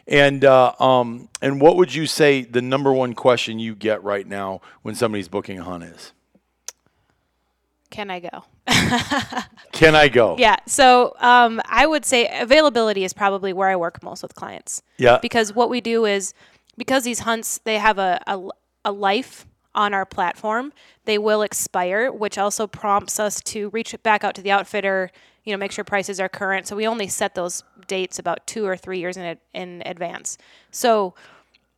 And 0.08 0.44
uh, 0.44 0.74
um, 0.80 1.30
and 1.40 1.62
what 1.62 1.76
would 1.76 1.94
you 1.94 2.08
say 2.08 2.42
the 2.42 2.64
number 2.64 2.92
one 2.92 3.14
question 3.14 3.60
you 3.60 3.76
get 3.76 4.04
right 4.04 4.26
now 4.26 4.62
when 4.82 4.96
somebody's 4.96 5.28
booking 5.28 5.60
a 5.60 5.64
hunt 5.64 5.84
is? 5.84 6.12
Can 7.96 8.12
I 8.12 8.20
go? 8.20 8.44
Can 9.72 9.96
I 9.96 10.10
go? 10.10 10.36
Yeah. 10.46 10.58
So 10.66 11.16
um, 11.20 11.62
I 11.66 11.86
would 11.86 12.04
say 12.04 12.28
availability 12.42 13.06
is 13.06 13.14
probably 13.14 13.54
where 13.54 13.70
I 13.70 13.78
work 13.78 14.04
most 14.04 14.22
with 14.22 14.36
clients. 14.36 14.82
Yeah. 14.98 15.18
Because 15.22 15.54
what 15.54 15.70
we 15.70 15.80
do 15.80 16.04
is 16.04 16.34
because 16.75 17.06
these 17.06 17.20
hunts 17.20 17.58
they 17.64 17.78
have 17.78 17.98
a, 17.98 18.22
a, 18.28 18.50
a 18.84 18.92
life 18.92 19.46
on 19.74 19.94
our 19.94 20.06
platform, 20.06 20.74
they 21.06 21.18
will 21.18 21.42
expire, 21.42 22.12
which 22.12 22.38
also 22.38 22.68
prompts 22.68 23.18
us 23.18 23.40
to 23.42 23.70
reach 23.70 23.96
back 24.04 24.25
out 24.25 24.36
to 24.36 24.42
the 24.42 24.52
outfitter, 24.52 25.10
you 25.46 25.54
know, 25.54 25.58
make 25.58 25.72
sure 25.72 25.86
prices 25.86 26.20
are 26.20 26.28
current. 26.28 26.68
So 26.68 26.75
we 26.75 26.86
only 26.86 27.08
set 27.08 27.34
those 27.34 27.64
dates 27.88 28.20
about 28.20 28.46
two 28.46 28.66
or 28.66 28.75
three 28.75 29.00
years 29.00 29.16
in 29.16 29.38
in 29.54 29.82
advance. 29.86 30.38
So 30.70 31.16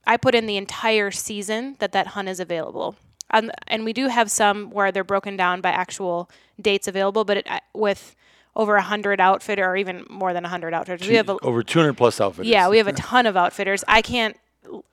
I 0.08 0.18
put 0.18 0.34
in 0.34 0.48
the 0.48 0.58
entire 0.58 1.12
season 1.12 1.76
that 1.78 1.92
that 1.92 2.08
hunt 2.08 2.28
is 2.28 2.40
available. 2.40 2.96
Um, 3.32 3.52
and 3.68 3.84
we 3.84 3.94
do 3.94 4.08
have 4.08 4.32
some 4.32 4.70
where 4.70 4.92
they're 4.92 5.04
broken 5.04 5.36
down 5.36 5.62
by 5.62 5.70
actual 5.70 6.30
dates 6.62 6.88
available, 6.88 7.26
but 7.26 7.38
it, 7.38 7.48
uh, 7.50 7.60
with 7.74 8.16
over 8.56 8.76
a 8.76 8.82
hundred 8.82 9.20
outfitter 9.20 9.66
or 9.66 9.78
even 9.78 10.06
more 10.10 10.34
than 10.34 10.46
a 10.46 10.50
hundred 10.50 10.74
outfitters, 10.74 11.08
we 11.08 11.16
have 11.16 11.30
a, 11.30 11.38
over 11.44 11.62
200 11.62 11.94
plus 11.94 12.20
outfitters. 12.20 12.48
yeah, 12.48 12.70
we 12.70 12.78
have 12.78 12.88
a 12.88 12.94
ton 12.94 13.26
of 13.26 13.38
outfitters. 13.38 13.84
I 13.88 14.02
can't 14.02 14.36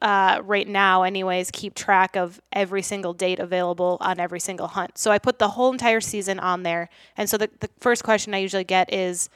uh, 0.00 0.41
right 0.45 0.69
now, 0.69 1.03
anyways, 1.03 1.50
keep 1.50 1.75
track 1.75 2.17
of 2.17 2.41
every 2.53 2.83
single 2.83 3.12
date 3.12 3.38
available 3.38 3.97
on 4.00 4.21
every 4.21 4.41
single 4.41 4.69
hunt. 4.69 4.99
So 4.99 5.11
I 5.11 5.19
put 5.19 5.38
the 5.38 5.49
whole 5.49 5.73
entire 5.73 6.00
season 6.00 6.38
on 6.38 6.62
there. 6.62 6.88
And 7.17 7.29
so 7.29 7.37
the, 7.37 7.50
the 7.61 7.69
first 7.81 8.05
question 8.05 8.35
I 8.35 8.38
usually 8.38 8.64
get 8.64 8.93
is 8.93 9.29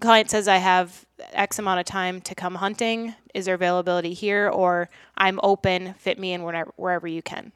client 0.00 0.30
says 0.30 0.48
I 0.48 0.58
have 0.58 1.04
X 1.32 1.58
amount 1.58 1.80
of 1.80 1.86
time 1.86 2.20
to 2.22 2.34
come 2.34 2.56
hunting. 2.56 3.14
Is 3.32 3.46
there 3.46 3.54
availability 3.54 4.12
here? 4.12 4.48
Or 4.48 4.90
I'm 5.16 5.40
open, 5.42 5.94
fit 5.94 6.18
me 6.18 6.32
in 6.32 6.42
whenever, 6.42 6.72
wherever 6.76 7.06
you 7.06 7.22
can. 7.22 7.52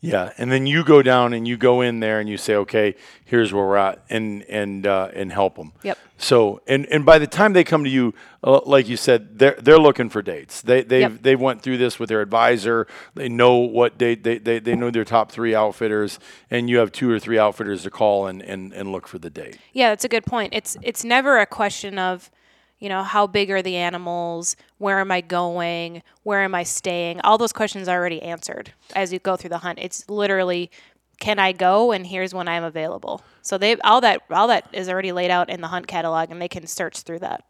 Yeah, 0.00 0.32
and 0.38 0.52
then 0.52 0.66
you 0.66 0.84
go 0.84 1.02
down 1.02 1.32
and 1.32 1.46
you 1.48 1.56
go 1.56 1.80
in 1.80 1.98
there 1.98 2.20
and 2.20 2.28
you 2.28 2.36
say, 2.36 2.54
okay, 2.54 2.94
here's 3.24 3.52
where 3.52 3.66
we're 3.66 3.76
at, 3.76 4.04
and 4.08 4.44
and 4.44 4.86
uh, 4.86 5.10
and 5.12 5.32
help 5.32 5.56
them. 5.56 5.72
Yep. 5.82 5.98
So 6.18 6.60
and 6.68 6.86
and 6.86 7.04
by 7.04 7.18
the 7.18 7.26
time 7.26 7.52
they 7.52 7.64
come 7.64 7.82
to 7.82 7.90
you, 7.90 8.14
uh, 8.44 8.60
like 8.64 8.88
you 8.88 8.96
said, 8.96 9.40
they're 9.40 9.56
they're 9.60 9.78
looking 9.78 10.08
for 10.08 10.22
dates. 10.22 10.62
They 10.62 10.82
they 10.82 11.00
Yep. 11.00 11.22
they 11.22 11.34
went 11.34 11.62
through 11.62 11.78
this 11.78 11.98
with 11.98 12.10
their 12.10 12.20
advisor. 12.20 12.86
They 13.14 13.28
know 13.28 13.56
what 13.56 13.98
date 13.98 14.22
they, 14.22 14.38
they 14.38 14.60
they 14.60 14.76
know 14.76 14.92
their 14.92 15.04
top 15.04 15.32
three 15.32 15.52
outfitters, 15.54 16.20
and 16.48 16.70
you 16.70 16.78
have 16.78 16.92
two 16.92 17.10
or 17.10 17.18
three 17.18 17.38
outfitters 17.38 17.82
to 17.82 17.90
call 17.90 18.28
and 18.28 18.40
and 18.40 18.72
and 18.72 18.92
look 18.92 19.08
for 19.08 19.18
the 19.18 19.30
date. 19.30 19.58
Yeah, 19.72 19.88
that's 19.90 20.04
a 20.04 20.08
good 20.08 20.24
point. 20.24 20.54
It's 20.54 20.76
it's 20.80 21.02
never 21.04 21.38
a 21.38 21.46
question 21.46 21.98
of, 21.98 22.30
you 22.78 22.88
know, 22.88 23.02
how 23.02 23.26
big 23.26 23.50
are 23.50 23.62
the 23.62 23.76
animals? 23.76 24.56
Where 24.78 25.00
am 25.00 25.10
I 25.10 25.20
going? 25.20 26.02
Where 26.22 26.42
am 26.42 26.54
I 26.54 26.62
staying? 26.62 27.20
All 27.22 27.38
those 27.38 27.52
questions 27.52 27.88
are 27.88 27.98
already 27.98 28.22
answered 28.22 28.72
as 28.94 29.12
you 29.12 29.18
go 29.18 29.36
through 29.36 29.50
the 29.50 29.58
hunt. 29.58 29.78
It's 29.80 30.08
literally 30.08 30.70
can 31.20 31.40
I 31.40 31.50
go 31.52 31.90
and 31.90 32.06
here's 32.06 32.32
when 32.32 32.46
I'm 32.46 32.62
available. 32.62 33.22
So 33.42 33.58
they 33.58 33.76
all 33.78 34.00
that 34.02 34.22
all 34.30 34.48
that 34.48 34.68
is 34.72 34.88
already 34.88 35.12
laid 35.12 35.30
out 35.30 35.50
in 35.50 35.60
the 35.60 35.68
hunt 35.68 35.88
catalog 35.88 36.30
and 36.30 36.40
they 36.40 36.48
can 36.48 36.66
search 36.66 37.00
through 37.00 37.18
that. 37.20 37.44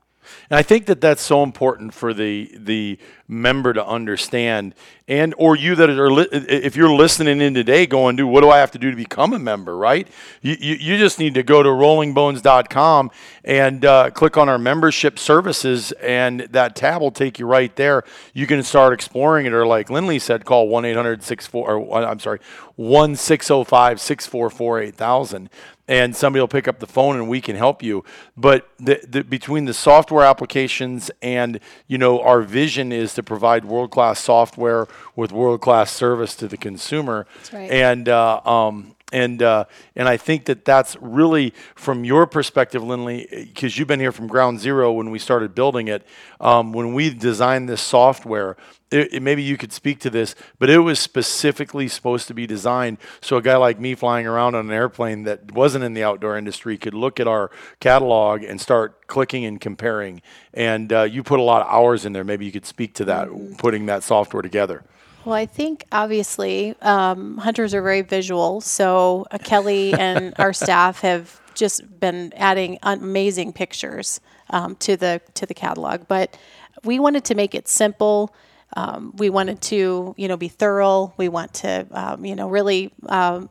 And 0.51 0.59
I 0.59 0.63
think 0.63 0.87
that 0.87 1.01
that's 1.01 1.23
so 1.23 1.43
important 1.43 1.95
for 1.95 2.15
the 2.15 2.51
the 2.55 2.99
member 3.29 3.73
to 3.75 3.87
understand, 3.87 4.75
and 5.07 5.35
or 5.37 5.55
you 5.57 5.75
that 5.75 5.91
are 5.91 6.11
li- 6.11 6.29
if 6.33 6.77
you're 6.77 6.93
listening 6.93 7.41
in 7.41 7.55
today, 7.55 7.87
going, 7.87 8.17
dude, 8.17 8.31
what 8.31 8.41
do 8.41 8.49
I 8.49 8.59
have 8.59 8.71
to 8.73 8.79
do 8.79 8.91
to 8.91 8.97
become 8.97 9.33
a 9.33 9.39
member? 9.39 9.77
Right? 9.77 10.09
You 10.41 10.57
you, 10.59 10.75
you 10.75 10.99
just 10.99 11.19
need 11.19 11.35
to 11.35 11.43
go 11.43 11.63
to 11.63 11.69
rollingbones.com 11.69 13.11
and 13.45 13.85
uh, 13.85 14.11
click 14.11 14.37
on 14.37 14.49
our 14.49 14.59
membership 14.59 15.19
services, 15.19 15.93
and 15.93 16.41
that 16.41 16.77
tab 16.77 17.01
will 17.01 17.11
take 17.11 17.39
you 17.39 17.47
right 17.47 17.75
there. 17.77 18.05
You 18.33 18.47
can 18.47 18.63
start 18.63 18.93
exploring 18.93 19.47
it, 19.47 19.53
or 19.53 19.67
like 19.67 19.91
Lindley 19.91 20.19
said, 20.19 20.45
call 20.45 20.69
one 20.69 20.85
800 20.85 21.23
or 21.53 22.05
I'm 22.05 22.21
sorry, 22.21 22.41
one 22.77 23.17
644 23.17 24.81
8000 24.81 25.51
and 25.89 26.15
somebody 26.15 26.41
will 26.41 26.49
pick 26.49 26.69
up 26.69 26.79
the 26.79 26.87
phone 26.87 27.17
and 27.17 27.29
we 27.29 27.41
can 27.41 27.57
help 27.57 27.83
you. 27.83 28.05
But 28.37 28.69
the, 28.79 29.01
the, 29.09 29.25
between 29.25 29.65
the 29.65 29.75
software 29.75 30.25
applications 30.25 31.11
and 31.23 31.59
you 31.87 31.99
know 31.99 32.21
our 32.21 32.43
vision 32.43 32.93
is 32.93 33.15
to 33.15 33.23
provide 33.23 33.65
world 33.65 33.91
class 33.91 34.21
software 34.21 34.87
with 35.17 35.33
world 35.33 35.61
class 35.63 35.91
service 35.91 36.37
to 36.37 36.47
the 36.49 36.59
consumer. 36.59 37.27
right. 37.53 37.71
And 37.71 38.09
uh, 38.09 38.41
um, 38.45 38.95
and 39.13 39.43
uh, 39.43 39.65
and 39.97 40.09
I 40.09 40.17
think 40.17 40.45
that 40.47 40.65
that's 40.65 40.97
really 41.01 41.55
from 41.75 42.05
your 42.05 42.27
perspective, 42.27 42.83
Lindley, 42.83 43.27
because 43.31 43.79
you've 43.79 43.89
been 43.89 44.01
here 44.01 44.13
from 44.13 44.27
ground 44.27 44.61
zero 44.61 44.93
when 44.93 45.11
we 45.11 45.19
started 45.19 45.55
building 45.55 45.89
it. 45.89 46.07
Um, 46.41 46.73
when 46.73 46.95
we 46.95 47.11
designed 47.11 47.69
this 47.69 47.81
software, 47.81 48.57
it, 48.91 49.15
it- 49.15 49.23
maybe 49.23 49.43
you 49.43 49.57
could 49.57 49.73
speak 49.73 49.99
to 50.01 50.11
this, 50.11 50.35
but 50.59 50.69
it 50.71 50.79
was 50.79 50.99
specifically 50.99 51.89
supposed 51.89 52.29
to 52.29 52.35
be 52.35 52.47
designed 52.47 52.99
so 53.21 53.37
a 53.37 53.43
guy 53.43 53.57
like 53.57 53.81
me 53.81 53.95
flying 53.95 54.27
around 54.27 54.55
on 54.55 54.67
an 54.67 54.73
airplane 54.73 55.23
that 55.25 55.53
wasn't 55.53 55.85
in 55.85 55.95
the 55.95 56.03
outdoor 56.05 56.37
industry 56.37 56.77
could 56.77 56.95
look 56.95 57.19
at 57.19 57.27
our 57.27 57.51
catalog 57.81 58.43
and 58.43 58.61
start 58.61 59.07
clicking 59.07 59.45
and 59.45 59.61
comparing. 59.61 60.21
And 60.53 60.93
uh, 60.93 61.03
you 61.03 61.23
put 61.23 61.41
a 61.41 61.43
lot 61.43 61.63
of 61.63 61.73
hours 61.73 62.05
in 62.05 62.13
there. 62.13 62.25
Maybe 62.25 62.45
you 62.45 62.53
could 62.53 62.67
speak 62.67 62.95
to 62.95 63.05
that, 63.07 63.29
putting 63.59 63.87
that 63.87 64.03
software 64.03 64.43
together. 64.43 64.85
Well, 65.29 65.37
I 65.37 65.45
think 65.45 65.85
obviously 65.93 66.75
um, 66.81 67.37
hunters 67.37 67.75
are 67.75 67.83
very 67.83 68.01
visual. 68.01 68.63
So 68.63 69.27
uh, 69.31 69.37
Kelly 69.37 69.93
and 69.93 70.33
our 70.39 70.55
staff 70.55 71.03
have 71.03 71.39
just 71.53 72.01
been 72.01 72.33
adding 72.35 72.79
amazing 72.83 73.53
pictures 73.53 74.23
um, 74.49 74.75
to 74.77 74.97
the 74.97 75.21
to 75.35 75.45
the 75.45 75.53
catalog. 75.53 76.09
But 76.09 76.35
we 76.83 76.99
wanted 76.99 77.27
to 77.27 77.35
make 77.35 77.55
it 77.55 77.69
simple. 77.69 78.35
Um, 78.75 79.13
we 79.19 79.29
wanted 79.29 79.61
to, 79.65 80.15
you 80.17 80.29
know, 80.29 80.39
be 80.39 80.49
thorough. 80.49 81.13
We 81.19 81.29
want 81.29 81.53
to, 81.57 81.87
um, 81.91 82.25
you 82.25 82.35
know, 82.35 82.49
really 82.49 82.91
um, 83.11 83.51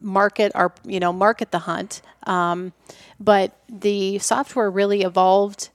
market 0.00 0.52
our 0.54 0.72
you 0.84 1.00
know 1.00 1.12
market 1.12 1.50
the 1.50 1.58
hunt 1.58 2.02
um, 2.24 2.72
but 3.18 3.58
the 3.68 4.20
software 4.20 4.70
really 4.70 5.02
evolved 5.02 5.70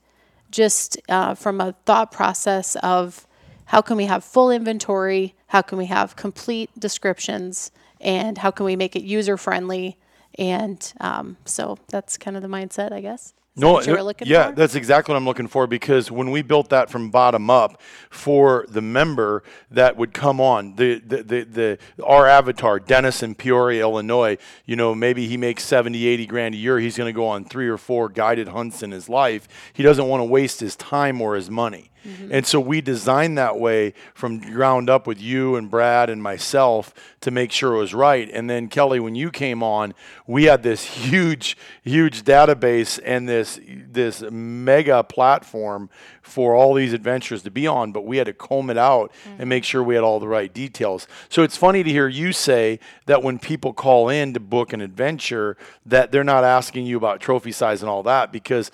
just 0.50 0.96
uh, 1.10 1.34
from 1.34 1.60
a 1.60 1.74
thought 1.84 2.10
process 2.10 2.74
of 2.76 3.26
how 3.66 3.80
can 3.80 3.96
we 3.96 4.04
have 4.06 4.24
full 4.24 4.50
inventory? 4.50 5.34
How 5.48 5.62
can 5.62 5.78
we 5.78 5.86
have 5.86 6.16
complete 6.16 6.70
descriptions? 6.78 7.70
And 8.00 8.38
how 8.38 8.50
can 8.50 8.66
we 8.66 8.76
make 8.76 8.96
it 8.96 9.02
user 9.02 9.36
friendly 9.36 9.98
and 10.38 10.92
um, 11.00 11.36
so 11.44 11.78
that's 11.88 12.16
kind 12.16 12.36
of 12.36 12.42
the 12.42 12.48
mindset 12.48 12.92
i 12.92 13.00
guess 13.00 13.34
Is 13.56 13.60
that 13.60 13.66
No, 13.66 13.72
what 13.74 13.86
you 13.86 13.92
were 13.92 14.02
looking 14.02 14.26
yeah, 14.26 14.48
for? 14.48 14.56
that's 14.56 14.74
exactly 14.74 15.12
what 15.12 15.16
I'm 15.16 15.24
looking 15.24 15.46
for 15.46 15.66
because 15.68 16.10
when 16.10 16.32
we 16.32 16.42
built 16.42 16.70
that 16.70 16.90
from 16.90 17.10
bottom 17.10 17.50
up 17.50 17.80
for 18.10 18.66
the 18.68 18.82
member 18.82 19.44
that 19.70 19.96
would 19.96 20.12
come 20.12 20.40
on, 20.40 20.74
the 20.74 20.98
the, 20.98 21.22
the, 21.22 21.44
the 21.44 21.78
our 22.04 22.26
avatar, 22.26 22.80
Dennis 22.80 23.22
in 23.22 23.36
Peoria, 23.36 23.82
Illinois, 23.82 24.38
you 24.66 24.74
know, 24.74 24.94
maybe 24.94 25.28
he 25.28 25.36
makes 25.36 25.62
70, 25.64 26.04
80 26.04 26.26
grand 26.26 26.54
a 26.54 26.58
year. 26.58 26.80
He's 26.80 26.96
going 26.96 27.12
to 27.12 27.16
go 27.16 27.28
on 27.28 27.44
three 27.44 27.68
or 27.68 27.78
four 27.78 28.08
guided 28.08 28.48
hunts 28.48 28.82
in 28.82 28.90
his 28.90 29.08
life. 29.08 29.46
He 29.72 29.82
doesn't 29.82 30.08
want 30.08 30.20
to 30.20 30.24
waste 30.24 30.58
his 30.60 30.74
time 30.74 31.20
or 31.20 31.36
his 31.36 31.48
money. 31.48 31.90
Mm-hmm. 32.06 32.34
And 32.34 32.46
so 32.46 32.60
we 32.60 32.80
designed 32.82 33.38
that 33.38 33.58
way 33.58 33.94
from 34.12 34.38
ground 34.38 34.90
up 34.90 35.06
with 35.06 35.20
you 35.20 35.56
and 35.56 35.70
Brad 35.70 36.10
and 36.10 36.22
myself 36.22 36.92
to 37.22 37.30
make 37.30 37.50
sure 37.50 37.74
it 37.74 37.78
was 37.78 37.94
right. 37.94 38.28
And 38.30 38.50
then 38.50 38.68
Kelly, 38.68 39.00
when 39.00 39.14
you 39.14 39.30
came 39.30 39.62
on, 39.62 39.94
we 40.26 40.44
had 40.44 40.62
this 40.62 40.84
huge, 40.84 41.56
huge 41.82 42.22
database 42.22 43.00
and 43.04 43.26
this 43.26 43.43
this 43.66 44.22
mega 44.30 45.02
platform 45.02 45.90
for 46.24 46.54
all 46.54 46.74
these 46.74 46.92
adventures 46.92 47.42
to 47.42 47.50
be 47.50 47.66
on, 47.66 47.92
but 47.92 48.04
we 48.04 48.16
had 48.16 48.26
to 48.26 48.32
comb 48.32 48.70
it 48.70 48.78
out 48.78 49.12
and 49.38 49.48
make 49.48 49.62
sure 49.62 49.82
we 49.82 49.94
had 49.94 50.02
all 50.02 50.18
the 50.18 50.28
right 50.28 50.52
details. 50.52 51.06
So 51.28 51.42
it's 51.42 51.56
funny 51.56 51.82
to 51.82 51.90
hear 51.90 52.08
you 52.08 52.32
say 52.32 52.80
that 53.06 53.22
when 53.22 53.38
people 53.38 53.72
call 53.72 54.08
in 54.08 54.34
to 54.34 54.40
book 54.40 54.72
an 54.72 54.80
adventure, 54.80 55.56
that 55.86 56.12
they're 56.12 56.24
not 56.24 56.42
asking 56.44 56.86
you 56.86 56.96
about 56.96 57.20
trophy 57.20 57.52
size 57.52 57.82
and 57.82 57.90
all 57.90 58.02
that 58.04 58.32
because 58.32 58.70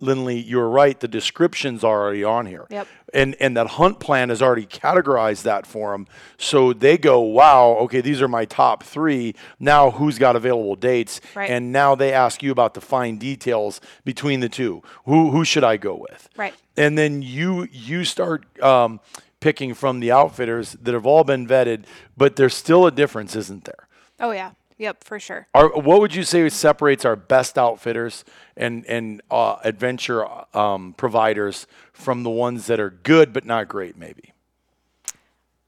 Lindley, 0.00 0.38
you're 0.38 0.68
right, 0.68 0.98
the 0.98 1.08
descriptions 1.08 1.82
are 1.82 2.02
already 2.02 2.24
on 2.24 2.46
here. 2.46 2.66
Yep. 2.70 2.86
And 3.14 3.34
and 3.40 3.56
that 3.56 3.66
hunt 3.66 4.00
plan 4.00 4.28
has 4.28 4.42
already 4.42 4.66
categorized 4.66 5.42
that 5.42 5.66
for 5.66 5.92
them. 5.92 6.06
So 6.36 6.72
they 6.72 6.98
go, 6.98 7.20
wow, 7.20 7.70
okay, 7.80 8.00
these 8.00 8.20
are 8.20 8.28
my 8.28 8.44
top 8.44 8.82
three. 8.82 9.34
Now 9.58 9.90
who's 9.90 10.18
got 10.18 10.36
available 10.36 10.76
dates? 10.76 11.20
Right. 11.34 11.50
And 11.50 11.72
now 11.72 11.94
they 11.94 12.12
ask 12.12 12.42
you 12.42 12.52
about 12.52 12.74
the 12.74 12.80
fine 12.80 13.16
details 13.16 13.80
between 14.04 14.40
the 14.40 14.48
two. 14.48 14.82
Who 15.06 15.30
who 15.30 15.44
should 15.44 15.64
I 15.64 15.78
go 15.78 15.94
with? 15.94 16.28
Right. 16.36 16.54
And 16.78 16.96
then 16.96 17.22
you 17.22 17.68
you 17.70 18.04
start 18.04 18.44
um, 18.62 19.00
picking 19.40 19.74
from 19.74 20.00
the 20.00 20.12
outfitters 20.12 20.72
that 20.82 20.94
have 20.94 21.06
all 21.06 21.24
been 21.24 21.46
vetted, 21.46 21.84
but 22.16 22.36
there's 22.36 22.54
still 22.54 22.86
a 22.86 22.90
difference, 22.90 23.36
isn't 23.36 23.64
there? 23.64 23.88
Oh 24.20 24.30
yeah. 24.30 24.52
Yep, 24.78 25.02
for 25.02 25.18
sure. 25.18 25.48
Our, 25.54 25.70
what 25.70 26.00
would 26.00 26.14
you 26.14 26.22
say 26.22 26.48
separates 26.48 27.04
our 27.04 27.16
best 27.16 27.58
outfitters 27.58 28.24
and 28.56 28.86
and 28.86 29.20
uh, 29.30 29.56
adventure 29.64 30.24
um, 30.56 30.94
providers 30.96 31.66
from 31.92 32.22
the 32.22 32.30
ones 32.30 32.66
that 32.68 32.78
are 32.78 32.90
good 32.90 33.32
but 33.32 33.44
not 33.44 33.68
great? 33.68 33.96
Maybe. 33.96 34.32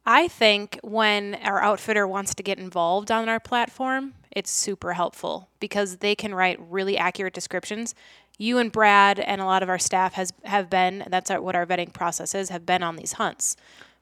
I 0.06 0.28
think 0.28 0.78
when 0.82 1.34
our 1.42 1.60
outfitter 1.60 2.06
wants 2.06 2.34
to 2.36 2.42
get 2.42 2.58
involved 2.58 3.10
on 3.10 3.28
our 3.28 3.40
platform, 3.40 4.14
it's 4.30 4.50
super 4.50 4.92
helpful 4.92 5.48
because 5.58 5.98
they 5.98 6.14
can 6.14 6.34
write 6.34 6.58
really 6.60 6.96
accurate 6.96 7.34
descriptions. 7.34 7.94
You 8.40 8.56
and 8.56 8.72
Brad 8.72 9.20
and 9.20 9.38
a 9.38 9.44
lot 9.44 9.62
of 9.62 9.68
our 9.68 9.78
staff 9.78 10.14
has 10.14 10.32
have 10.44 10.70
been 10.70 11.04
that's 11.08 11.30
our, 11.30 11.42
what 11.42 11.54
our 11.54 11.66
vetting 11.66 11.92
process 11.92 12.34
is 12.34 12.48
have 12.48 12.64
been 12.64 12.82
on 12.82 12.96
these 12.96 13.12
hunts. 13.12 13.54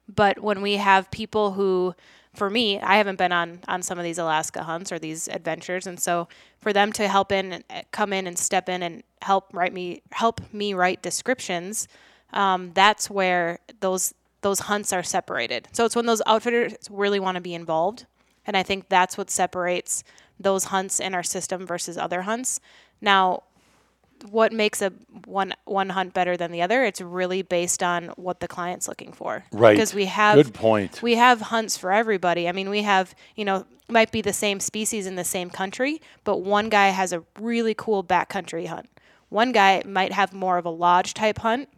But 0.08 0.38
when 0.40 0.62
we 0.62 0.74
have 0.74 1.10
people 1.10 1.54
who 1.54 1.96
for 2.36 2.48
me, 2.48 2.78
I 2.78 2.98
haven't 2.98 3.18
been 3.18 3.32
on 3.32 3.62
on 3.66 3.82
some 3.82 3.98
of 3.98 4.04
these 4.04 4.16
Alaska 4.16 4.62
hunts 4.62 4.92
or 4.92 5.00
these 5.00 5.26
adventures, 5.26 5.88
and 5.88 5.98
so 5.98 6.28
for 6.60 6.72
them 6.72 6.92
to 6.92 7.08
help 7.08 7.32
in, 7.32 7.64
and 7.68 7.84
come 7.90 8.12
in 8.12 8.28
and 8.28 8.38
step 8.38 8.68
in 8.68 8.80
and 8.84 9.02
help 9.22 9.52
write 9.52 9.72
me 9.72 10.02
help 10.12 10.40
me 10.52 10.72
write 10.72 11.02
descriptions, 11.02 11.88
um, 12.32 12.70
that's 12.74 13.10
where 13.10 13.58
those 13.80 14.14
those 14.42 14.60
hunts 14.60 14.92
are 14.92 15.02
separated. 15.02 15.66
So 15.72 15.84
it's 15.84 15.96
when 15.96 16.06
those 16.06 16.22
outfitters 16.26 16.74
really 16.88 17.18
want 17.18 17.34
to 17.34 17.40
be 17.40 17.54
involved, 17.54 18.06
and 18.46 18.56
I 18.56 18.62
think 18.62 18.88
that's 18.88 19.18
what 19.18 19.30
separates 19.30 20.04
those 20.38 20.64
hunts 20.66 21.00
in 21.00 21.12
our 21.12 21.24
system 21.24 21.66
versus 21.66 21.98
other 21.98 22.22
hunts. 22.22 22.60
Now, 23.00 23.42
what 24.30 24.52
makes 24.52 24.82
a 24.82 24.92
one 25.26 25.52
one 25.64 25.90
hunt 25.90 26.12
better 26.14 26.36
than 26.36 26.50
the 26.52 26.62
other 26.62 26.84
it's 26.84 27.00
really 27.00 27.42
based 27.42 27.82
on 27.82 28.08
what 28.16 28.40
the 28.40 28.48
client's 28.48 28.88
looking 28.88 29.12
for 29.12 29.44
Right. 29.52 29.74
because 29.74 29.94
we 29.94 30.06
have 30.06 30.36
Good 30.36 30.54
point. 30.54 31.02
we 31.02 31.14
have 31.16 31.40
hunts 31.40 31.76
for 31.76 31.92
everybody 31.92 32.48
i 32.48 32.52
mean 32.52 32.68
we 32.70 32.82
have 32.82 33.14
you 33.36 33.44
know 33.44 33.64
might 33.88 34.10
be 34.12 34.20
the 34.20 34.32
same 34.32 34.60
species 34.60 35.06
in 35.06 35.14
the 35.16 35.24
same 35.24 35.50
country 35.50 36.00
but 36.24 36.38
one 36.38 36.68
guy 36.68 36.88
has 36.88 37.12
a 37.12 37.22
really 37.40 37.74
cool 37.74 38.02
backcountry 38.04 38.66
hunt 38.66 38.88
one 39.28 39.52
guy 39.52 39.82
might 39.86 40.12
have 40.12 40.32
more 40.32 40.58
of 40.58 40.64
a 40.66 40.70
lodge 40.70 41.14
type 41.14 41.38
hunt 41.38 41.68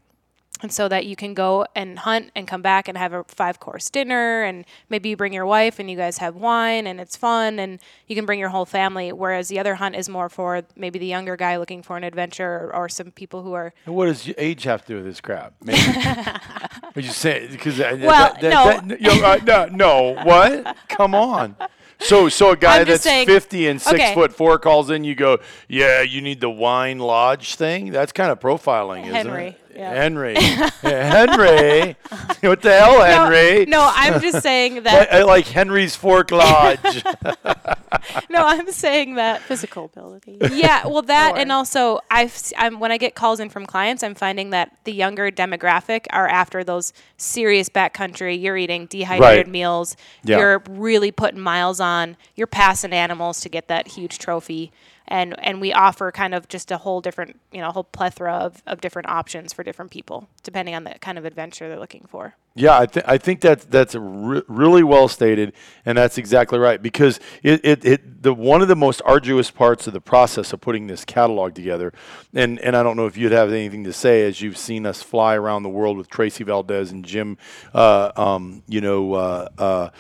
and 0.62 0.72
so 0.72 0.88
that 0.88 1.06
you 1.06 1.16
can 1.16 1.34
go 1.34 1.66
and 1.74 2.00
hunt 2.00 2.30
and 2.34 2.46
come 2.46 2.62
back 2.62 2.88
and 2.88 2.96
have 2.98 3.12
a 3.12 3.24
five 3.24 3.60
course 3.60 3.90
dinner 3.90 4.42
and 4.42 4.64
maybe 4.88 5.08
you 5.08 5.16
bring 5.16 5.32
your 5.32 5.46
wife 5.46 5.78
and 5.78 5.90
you 5.90 5.96
guys 5.96 6.18
have 6.18 6.36
wine 6.36 6.86
and 6.86 7.00
it's 7.00 7.16
fun 7.16 7.58
and 7.58 7.80
you 8.06 8.16
can 8.16 8.26
bring 8.26 8.38
your 8.38 8.50
whole 8.50 8.66
family 8.66 9.12
whereas 9.12 9.48
the 9.48 9.58
other 9.58 9.76
hunt 9.76 9.94
is 9.94 10.08
more 10.08 10.28
for 10.28 10.62
maybe 10.76 10.98
the 10.98 11.06
younger 11.06 11.36
guy 11.36 11.56
looking 11.56 11.82
for 11.82 11.96
an 11.96 12.04
adventure 12.04 12.70
or, 12.72 12.74
or 12.74 12.88
some 12.88 13.10
people 13.10 13.42
who 13.42 13.52
are 13.52 13.72
And 13.86 13.94
what 13.94 14.06
does 14.06 14.32
age 14.38 14.64
have 14.64 14.82
to 14.82 14.88
do 14.88 14.96
with 14.96 15.04
this 15.04 15.20
crap? 15.20 15.54
Maybe. 15.62 15.80
Would 16.94 17.04
you 17.04 17.12
say 17.12 17.48
because 17.48 17.80
uh, 17.80 17.96
Well, 18.00 18.36
no. 18.42 18.80
Uh, 19.22 19.38
no, 19.44 19.66
no, 19.66 20.14
what? 20.24 20.76
Come 20.88 21.14
on. 21.14 21.56
So, 22.00 22.28
so 22.28 22.50
a 22.50 22.56
guy 22.56 22.82
that's 22.84 23.02
saying- 23.02 23.26
fifty 23.26 23.68
and 23.68 23.80
six 23.80 23.94
okay. 23.94 24.14
foot 24.14 24.32
four 24.32 24.58
calls 24.58 24.90
in. 24.90 25.04
You 25.04 25.14
go, 25.14 25.38
yeah, 25.68 26.00
you 26.00 26.20
need 26.22 26.40
the 26.40 26.50
wine 26.50 26.98
lodge 26.98 27.54
thing. 27.54 27.90
That's 27.92 28.12
kind 28.12 28.30
of 28.30 28.40
profiling, 28.40 29.02
isn't 29.02 29.14
Henry, 29.14 29.58
it? 29.68 29.69
Yeah. 29.80 29.94
Henry, 29.94 30.34
Henry. 30.82 31.96
what 32.42 32.60
the 32.62 32.78
hell, 32.78 33.02
Henry? 33.02 33.64
no, 33.66 33.78
no 33.78 33.90
i'm 33.94 34.20
just 34.20 34.42
saying 34.42 34.82
that 34.84 35.12
I 35.12 35.22
like 35.24 35.46
Henry's 35.46 35.96
Fork 35.96 36.30
Lodge. 36.30 37.02
no 38.30 38.44
i'm 38.46 38.70
saying 38.72 39.14
that 39.16 39.42
Physical 39.42 39.86
ability. 39.86 40.38
yeah, 40.52 40.86
well, 40.86 41.02
that 41.02 41.36
and 41.36 41.50
also 41.52 41.98
I've 42.10 42.28
s- 42.30 42.52
I'm 42.56 42.78
when 42.80 42.92
I 42.92 42.98
get 42.98 43.14
calls 43.14 43.40
in 43.40 43.48
from 43.50 43.66
clients, 43.66 44.02
I'm 44.02 44.14
finding 44.14 44.50
that 44.50 44.76
the 44.84 44.92
younger 44.92 45.30
demographic 45.30 46.06
are 46.10 46.28
after 46.28 46.62
those 46.64 46.92
serious 47.16 47.68
backcountry. 47.68 48.40
You're 48.40 48.56
eating 48.56 48.86
dehydrated 48.86 49.46
Right. 49.46 49.48
meals. 49.48 49.96
Yeah. 50.24 50.38
You're 50.38 50.62
really 50.70 51.10
putting 51.12 51.40
miles 51.40 51.80
on. 51.80 52.16
You're 52.36 52.46
passing 52.46 52.92
animals 52.92 53.40
to 53.40 53.48
get 53.48 53.68
that 53.68 53.88
huge 53.88 54.18
trophy. 54.18 54.72
And 55.10 55.34
and 55.44 55.60
we 55.60 55.72
offer 55.72 56.12
kind 56.12 56.34
of 56.34 56.48
just 56.48 56.70
a 56.70 56.78
whole 56.78 57.00
different, 57.00 57.40
you 57.52 57.60
know, 57.60 57.68
a 57.68 57.72
whole 57.72 57.84
plethora 57.84 58.32
of, 58.34 58.62
of 58.66 58.80
different 58.80 59.08
options 59.08 59.52
for 59.52 59.64
different 59.64 59.90
people, 59.90 60.28
depending 60.44 60.74
on 60.74 60.84
the 60.84 60.94
kind 61.00 61.18
of 61.18 61.24
adventure 61.24 61.68
they're 61.68 61.80
looking 61.80 62.06
for. 62.08 62.36
Yeah, 62.54 62.80
I, 62.80 62.86
th- 62.86 63.04
I 63.06 63.16
think 63.16 63.40
that's 63.40 63.64
that's 63.64 63.94
re- 63.94 64.42
really 64.48 64.82
well 64.82 65.06
stated, 65.06 65.52
and 65.86 65.96
that's 65.96 66.18
exactly 66.18 66.58
right. 66.58 66.82
Because 66.82 67.20
it, 67.44 67.60
it, 67.64 67.84
it 67.84 68.22
the 68.22 68.34
one 68.34 68.60
of 68.60 68.66
the 68.66 68.74
most 68.74 69.00
arduous 69.04 69.52
parts 69.52 69.86
of 69.86 69.92
the 69.92 70.00
process 70.00 70.52
of 70.52 70.60
putting 70.60 70.88
this 70.88 71.04
catalog 71.04 71.54
together, 71.54 71.92
and, 72.34 72.58
and 72.58 72.76
I 72.76 72.82
don't 72.82 72.96
know 72.96 73.06
if 73.06 73.16
you'd 73.16 73.30
have 73.30 73.52
anything 73.52 73.84
to 73.84 73.92
say 73.92 74.26
as 74.26 74.40
you've 74.40 74.58
seen 74.58 74.84
us 74.84 75.00
fly 75.00 75.36
around 75.36 75.62
the 75.62 75.68
world 75.68 75.96
with 75.96 76.08
Tracy 76.08 76.42
Valdez 76.42 76.90
and 76.90 77.04
Jim, 77.04 77.38
uh, 77.72 78.10
um, 78.16 78.64
you 78.66 78.80
know, 78.80 79.14
uh, 79.14 79.48
uh, 79.56 79.90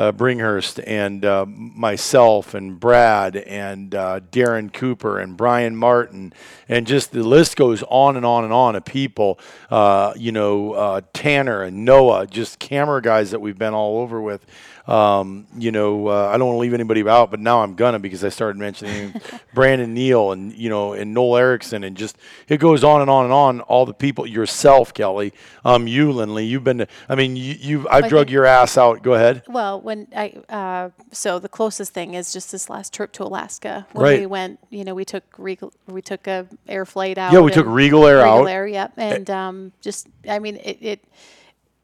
uh, 0.00 0.12
Bringhurst 0.12 0.82
and 0.86 1.26
uh, 1.26 1.44
myself 1.46 2.54
and 2.54 2.80
Brad 2.80 3.36
and 3.36 3.94
uh, 3.94 4.20
Darren 4.32 4.72
Cooper 4.72 5.18
and 5.18 5.36
Brian 5.36 5.76
Martin, 5.76 6.32
and 6.70 6.86
just 6.86 7.12
the 7.12 7.22
list 7.22 7.56
goes 7.56 7.82
on 7.82 8.16
and 8.16 8.24
on 8.24 8.44
and 8.44 8.52
on 8.52 8.76
of 8.76 8.84
people. 8.86 9.38
Uh, 9.70 10.14
you 10.16 10.32
know, 10.32 10.72
uh, 10.72 11.00
Tanner 11.12 11.62
and 11.62 11.84
Noah, 11.84 12.26
just 12.26 12.58
camera 12.58 13.02
guys 13.02 13.30
that 13.32 13.40
we've 13.40 13.58
been 13.58 13.74
all 13.74 13.98
over 13.98 14.22
with. 14.22 14.46
Um, 14.90 15.46
you 15.56 15.70
know, 15.70 16.08
uh, 16.08 16.30
I 16.34 16.36
don't 16.36 16.48
want 16.48 16.56
to 16.56 16.60
leave 16.60 16.74
anybody 16.74 17.08
out, 17.08 17.30
but 17.30 17.38
now 17.38 17.62
I'm 17.62 17.76
gonna 17.76 18.00
because 18.00 18.24
I 18.24 18.28
started 18.28 18.58
mentioning 18.58 19.14
Brandon 19.54 19.94
Neal 19.94 20.32
and 20.32 20.52
you 20.52 20.68
know 20.68 20.94
and 20.94 21.14
Noel 21.14 21.36
Erickson 21.36 21.84
and 21.84 21.96
just 21.96 22.18
it 22.48 22.58
goes 22.58 22.82
on 22.82 23.00
and 23.00 23.08
on 23.08 23.24
and 23.24 23.32
on. 23.32 23.60
All 23.60 23.86
the 23.86 23.94
people, 23.94 24.26
yourself, 24.26 24.92
Kelly, 24.92 25.32
um, 25.64 25.86
you, 25.86 26.10
Lindley, 26.10 26.44
you've 26.44 26.64
been. 26.64 26.78
To, 26.78 26.88
I 27.08 27.14
mean, 27.14 27.36
you, 27.36 27.54
you've 27.60 27.86
I've 27.88 28.08
drug 28.08 28.26
think- 28.26 28.32
your 28.32 28.46
ass 28.46 28.76
out. 28.76 29.02
Go 29.02 29.14
ahead. 29.14 29.44
Well, 29.48 29.80
when 29.80 30.08
I 30.16 30.34
uh, 30.48 30.90
so 31.12 31.38
the 31.38 31.48
closest 31.48 31.94
thing 31.94 32.14
is 32.14 32.32
just 32.32 32.50
this 32.50 32.68
last 32.68 32.92
trip 32.92 33.12
to 33.12 33.22
Alaska. 33.22 33.86
When 33.92 34.02
Right. 34.02 34.20
we 34.20 34.26
went, 34.26 34.58
you 34.70 34.82
know, 34.82 34.96
we 34.96 35.04
took 35.04 35.22
Regal, 35.38 35.72
we 35.86 36.02
took 36.02 36.26
a 36.26 36.48
air 36.66 36.84
flight 36.84 37.16
out. 37.16 37.32
Yeah, 37.32 37.40
we 37.40 37.52
took 37.52 37.66
Regal 37.66 38.06
Air 38.08 38.16
Regal 38.16 38.28
out. 38.42 38.46
Air, 38.46 38.66
yep, 38.66 38.92
and 38.96 39.30
um, 39.30 39.72
just 39.80 40.08
I 40.28 40.40
mean 40.40 40.56
it, 40.56 40.78
it 40.80 41.04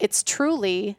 it's 0.01 0.25
truly 0.25 0.97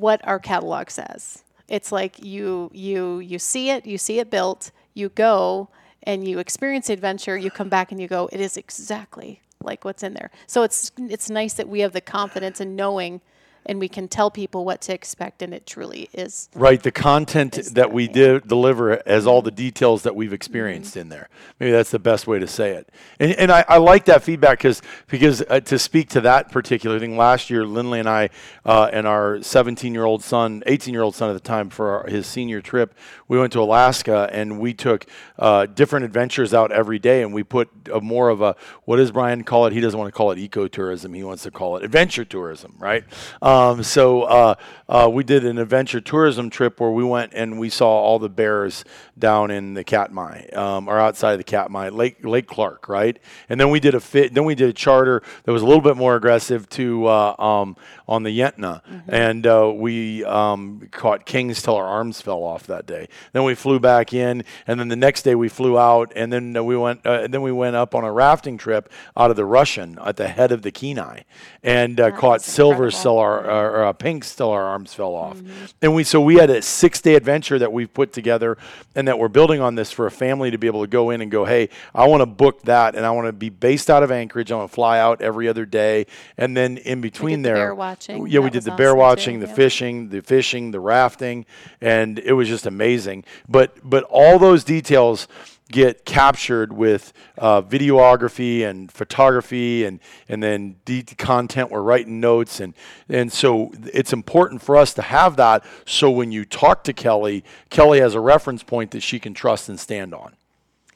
what 0.00 0.26
our 0.26 0.38
catalog 0.38 0.90
says. 0.90 1.44
It's 1.68 1.92
like 1.92 2.22
you 2.22 2.70
you 2.74 3.20
you 3.20 3.38
see 3.38 3.70
it, 3.70 3.86
you 3.86 3.96
see 3.96 4.18
it 4.18 4.30
built, 4.30 4.70
you 4.92 5.08
go 5.08 5.68
and 6.02 6.26
you 6.28 6.38
experience 6.38 6.88
the 6.88 6.92
adventure, 6.92 7.36
you 7.36 7.50
come 7.50 7.68
back 7.68 7.90
and 7.90 8.00
you 8.00 8.08
go, 8.08 8.28
it 8.32 8.40
is 8.40 8.56
exactly 8.56 9.40
like 9.62 9.84
what's 9.84 10.02
in 10.02 10.14
there. 10.14 10.30
So 10.46 10.62
it's 10.62 10.92
it's 10.98 11.30
nice 11.30 11.54
that 11.54 11.68
we 11.68 11.80
have 11.80 11.92
the 11.92 12.00
confidence 12.00 12.60
in 12.60 12.76
knowing 12.76 13.20
and 13.66 13.80
we 13.80 13.88
can 13.88 14.08
tell 14.08 14.30
people 14.30 14.64
what 14.64 14.80
to 14.82 14.92
expect 14.92 15.42
and 15.42 15.54
it 15.54 15.66
truly 15.66 16.08
is. 16.12 16.48
Right, 16.54 16.82
the 16.82 16.92
content 16.92 17.58
that 17.72 17.92
we 17.92 18.08
did 18.08 18.46
deliver 18.46 19.02
has 19.06 19.26
all 19.26 19.42
the 19.42 19.50
details 19.50 20.02
that 20.02 20.14
we've 20.14 20.32
experienced 20.32 20.96
in 20.96 21.08
there. 21.08 21.28
Maybe 21.58 21.72
that's 21.72 21.90
the 21.90 21.98
best 21.98 22.26
way 22.26 22.38
to 22.38 22.46
say 22.46 22.72
it. 22.72 22.90
And, 23.18 23.32
and 23.32 23.52
I, 23.52 23.64
I 23.68 23.78
like 23.78 24.04
that 24.06 24.22
feedback 24.22 24.58
because 24.58 24.82
because 25.08 25.42
uh, 25.42 25.60
to 25.60 25.78
speak 25.78 26.10
to 26.10 26.20
that 26.22 26.50
particular 26.50 26.98
thing, 26.98 27.16
last 27.16 27.50
year 27.50 27.66
Lindley 27.66 28.00
and 28.00 28.08
I 28.08 28.30
uh, 28.64 28.90
and 28.92 29.06
our 29.06 29.42
17 29.42 29.94
year 29.94 30.04
old 30.04 30.22
son, 30.22 30.62
18 30.66 30.92
year 30.92 31.02
old 31.02 31.14
son 31.14 31.30
at 31.30 31.34
the 31.34 31.40
time 31.40 31.70
for 31.70 32.00
our, 32.00 32.06
his 32.06 32.26
senior 32.26 32.60
trip, 32.60 32.94
we 33.28 33.38
went 33.38 33.52
to 33.54 33.60
Alaska 33.60 34.28
and 34.32 34.60
we 34.60 34.74
took 34.74 35.06
uh, 35.38 35.66
different 35.66 36.04
adventures 36.04 36.52
out 36.52 36.70
every 36.72 36.98
day 36.98 37.22
and 37.22 37.32
we 37.32 37.42
put 37.42 37.70
a 37.92 38.00
more 38.00 38.28
of 38.28 38.42
a 38.42 38.56
what 38.84 38.96
does 38.96 39.10
Brian 39.10 39.44
call 39.44 39.66
it? 39.66 39.72
He 39.72 39.80
doesn't 39.80 39.98
want 39.98 40.12
to 40.12 40.16
call 40.16 40.30
it 40.30 40.38
ecotourism. 40.38 41.14
He 41.14 41.22
wants 41.22 41.44
to 41.44 41.50
call 41.50 41.76
it 41.76 41.84
adventure 41.84 42.24
tourism, 42.24 42.74
right? 42.78 43.04
Um, 43.40 43.53
so 43.82 44.22
uh, 44.22 44.54
uh, 44.88 45.08
we 45.10 45.24
did 45.24 45.44
an 45.44 45.58
adventure 45.58 46.00
tourism 46.00 46.50
trip 46.50 46.80
where 46.80 46.90
we 46.90 47.04
went 47.04 47.32
and 47.34 47.58
we 47.58 47.70
saw 47.70 47.88
all 47.88 48.18
the 48.18 48.28
bears 48.28 48.84
down 49.18 49.50
in 49.50 49.74
the 49.74 49.84
Katmai 49.84 50.46
um, 50.48 50.88
or 50.88 50.98
outside 50.98 51.32
of 51.32 51.38
the 51.38 51.44
Katmai, 51.44 51.88
Lake 51.88 52.24
Lake 52.24 52.46
Clark, 52.46 52.88
right? 52.88 53.18
And 53.48 53.60
then 53.60 53.70
we 53.70 53.80
did 53.80 53.94
a 53.94 54.00
fit. 54.00 54.34
Then 54.34 54.44
we 54.44 54.54
did 54.54 54.68
a 54.68 54.72
charter 54.72 55.22
that 55.44 55.52
was 55.52 55.62
a 55.62 55.66
little 55.66 55.82
bit 55.82 55.96
more 55.96 56.16
aggressive 56.16 56.68
to 56.70 57.06
uh, 57.06 57.34
um, 57.38 57.76
on 58.06 58.22
the 58.24 58.38
Yentna, 58.38 58.82
and 59.08 59.46
uh, 59.46 59.72
we 59.74 60.24
um, 60.24 60.88
caught 60.90 61.24
kings 61.24 61.62
till 61.62 61.76
our 61.76 61.86
arms 61.86 62.20
fell 62.20 62.42
off 62.42 62.66
that 62.66 62.86
day. 62.86 63.08
Then 63.32 63.44
we 63.44 63.54
flew 63.54 63.78
back 63.78 64.12
in, 64.12 64.44
and 64.66 64.78
then 64.78 64.88
the 64.88 64.96
next 64.96 65.22
day 65.22 65.34
we 65.34 65.48
flew 65.48 65.78
out, 65.78 66.12
and 66.14 66.32
then 66.32 66.56
uh, 66.56 66.62
we 66.62 66.76
went. 66.76 67.06
Uh, 67.06 67.20
and 67.22 67.32
then 67.32 67.42
we 67.42 67.52
went 67.52 67.76
up 67.76 67.94
on 67.94 68.04
a 68.04 68.12
rafting 68.12 68.58
trip 68.58 68.90
out 69.16 69.30
of 69.30 69.36
the 69.36 69.44
Russian 69.44 69.98
at 70.04 70.16
the 70.16 70.28
head 70.28 70.52
of 70.52 70.62
the 70.62 70.70
Kenai, 70.70 71.20
and 71.62 71.98
uh, 72.00 72.10
caught 72.10 72.42
silver 72.42 72.90
till 72.90 73.18
our, 73.18 73.43
our 73.44 73.84
uh, 73.86 73.92
pink 73.92 74.24
till 74.26 74.50
our 74.50 74.64
arms 74.64 74.94
fell 74.94 75.14
off. 75.14 75.40
And 75.82 75.94
we 75.94 76.04
so 76.04 76.20
we 76.20 76.36
had 76.36 76.50
a 76.50 76.62
six 76.62 77.00
day 77.00 77.14
adventure 77.14 77.58
that 77.58 77.72
we've 77.72 77.92
put 77.92 78.12
together, 78.12 78.56
and 78.94 79.08
that 79.08 79.18
we're 79.18 79.28
building 79.28 79.60
on 79.60 79.74
this 79.74 79.90
for 79.92 80.06
a 80.06 80.10
family 80.10 80.50
to 80.50 80.58
be 80.58 80.66
able 80.66 80.82
to 80.82 80.86
go 80.86 81.10
in 81.10 81.20
and 81.20 81.30
go, 81.30 81.44
hey, 81.44 81.68
I 81.94 82.06
want 82.08 82.22
to 82.22 82.26
book 82.26 82.62
that, 82.62 82.94
and 82.94 83.04
I 83.04 83.10
want 83.10 83.26
to 83.28 83.32
be 83.32 83.48
based 83.50 83.90
out 83.90 84.02
of 84.02 84.10
Anchorage. 84.10 84.50
I 84.52 84.56
want 84.56 84.70
to 84.70 84.74
fly 84.74 84.98
out 84.98 85.20
every 85.22 85.48
other 85.48 85.66
day, 85.66 86.06
and 86.36 86.56
then 86.56 86.78
in 86.78 87.00
between 87.00 87.42
the 87.42 87.48
there, 87.48 87.56
bear 87.56 87.74
watching. 87.74 88.26
Yeah, 88.26 88.40
we 88.40 88.50
did 88.50 88.62
the 88.64 88.70
bear 88.72 88.88
awesome, 88.90 88.96
too. 88.96 88.98
watching, 89.00 89.40
the 89.40 89.46
Yep. 89.46 89.56
fishing, 89.56 90.08
the 90.08 90.22
fishing, 90.22 90.70
the 90.70 90.80
rafting, 90.80 91.46
and 91.80 92.18
it 92.18 92.32
was 92.32 92.48
just 92.48 92.66
amazing. 92.66 93.24
But 93.48 93.76
but 93.82 94.04
all 94.04 94.38
those 94.38 94.64
details 94.64 95.28
get 95.72 96.04
captured 96.04 96.72
with 96.72 97.12
uh, 97.38 97.62
videography 97.62 98.64
and 98.64 98.92
photography 98.92 99.84
and 99.84 99.98
and 100.28 100.42
then 100.42 100.76
de- 100.84 101.02
content 101.02 101.70
we're 101.70 101.80
writing 101.82 102.20
notes 102.20 102.60
and 102.60 102.74
and 103.08 103.32
so 103.32 103.72
it's 103.92 104.12
important 104.12 104.60
for 104.62 104.76
us 104.76 104.92
to 104.94 105.02
have 105.02 105.36
that 105.36 105.64
so 105.86 106.10
when 106.10 106.30
you 106.30 106.44
talk 106.44 106.84
to 106.84 106.92
Kelly 106.92 107.42
Kelly 107.70 108.00
has 108.00 108.14
a 108.14 108.20
reference 108.20 108.62
point 108.62 108.90
that 108.90 109.00
she 109.02 109.18
can 109.18 109.32
trust 109.34 109.68
and 109.68 109.80
stand 109.80 110.12
on 110.14 110.34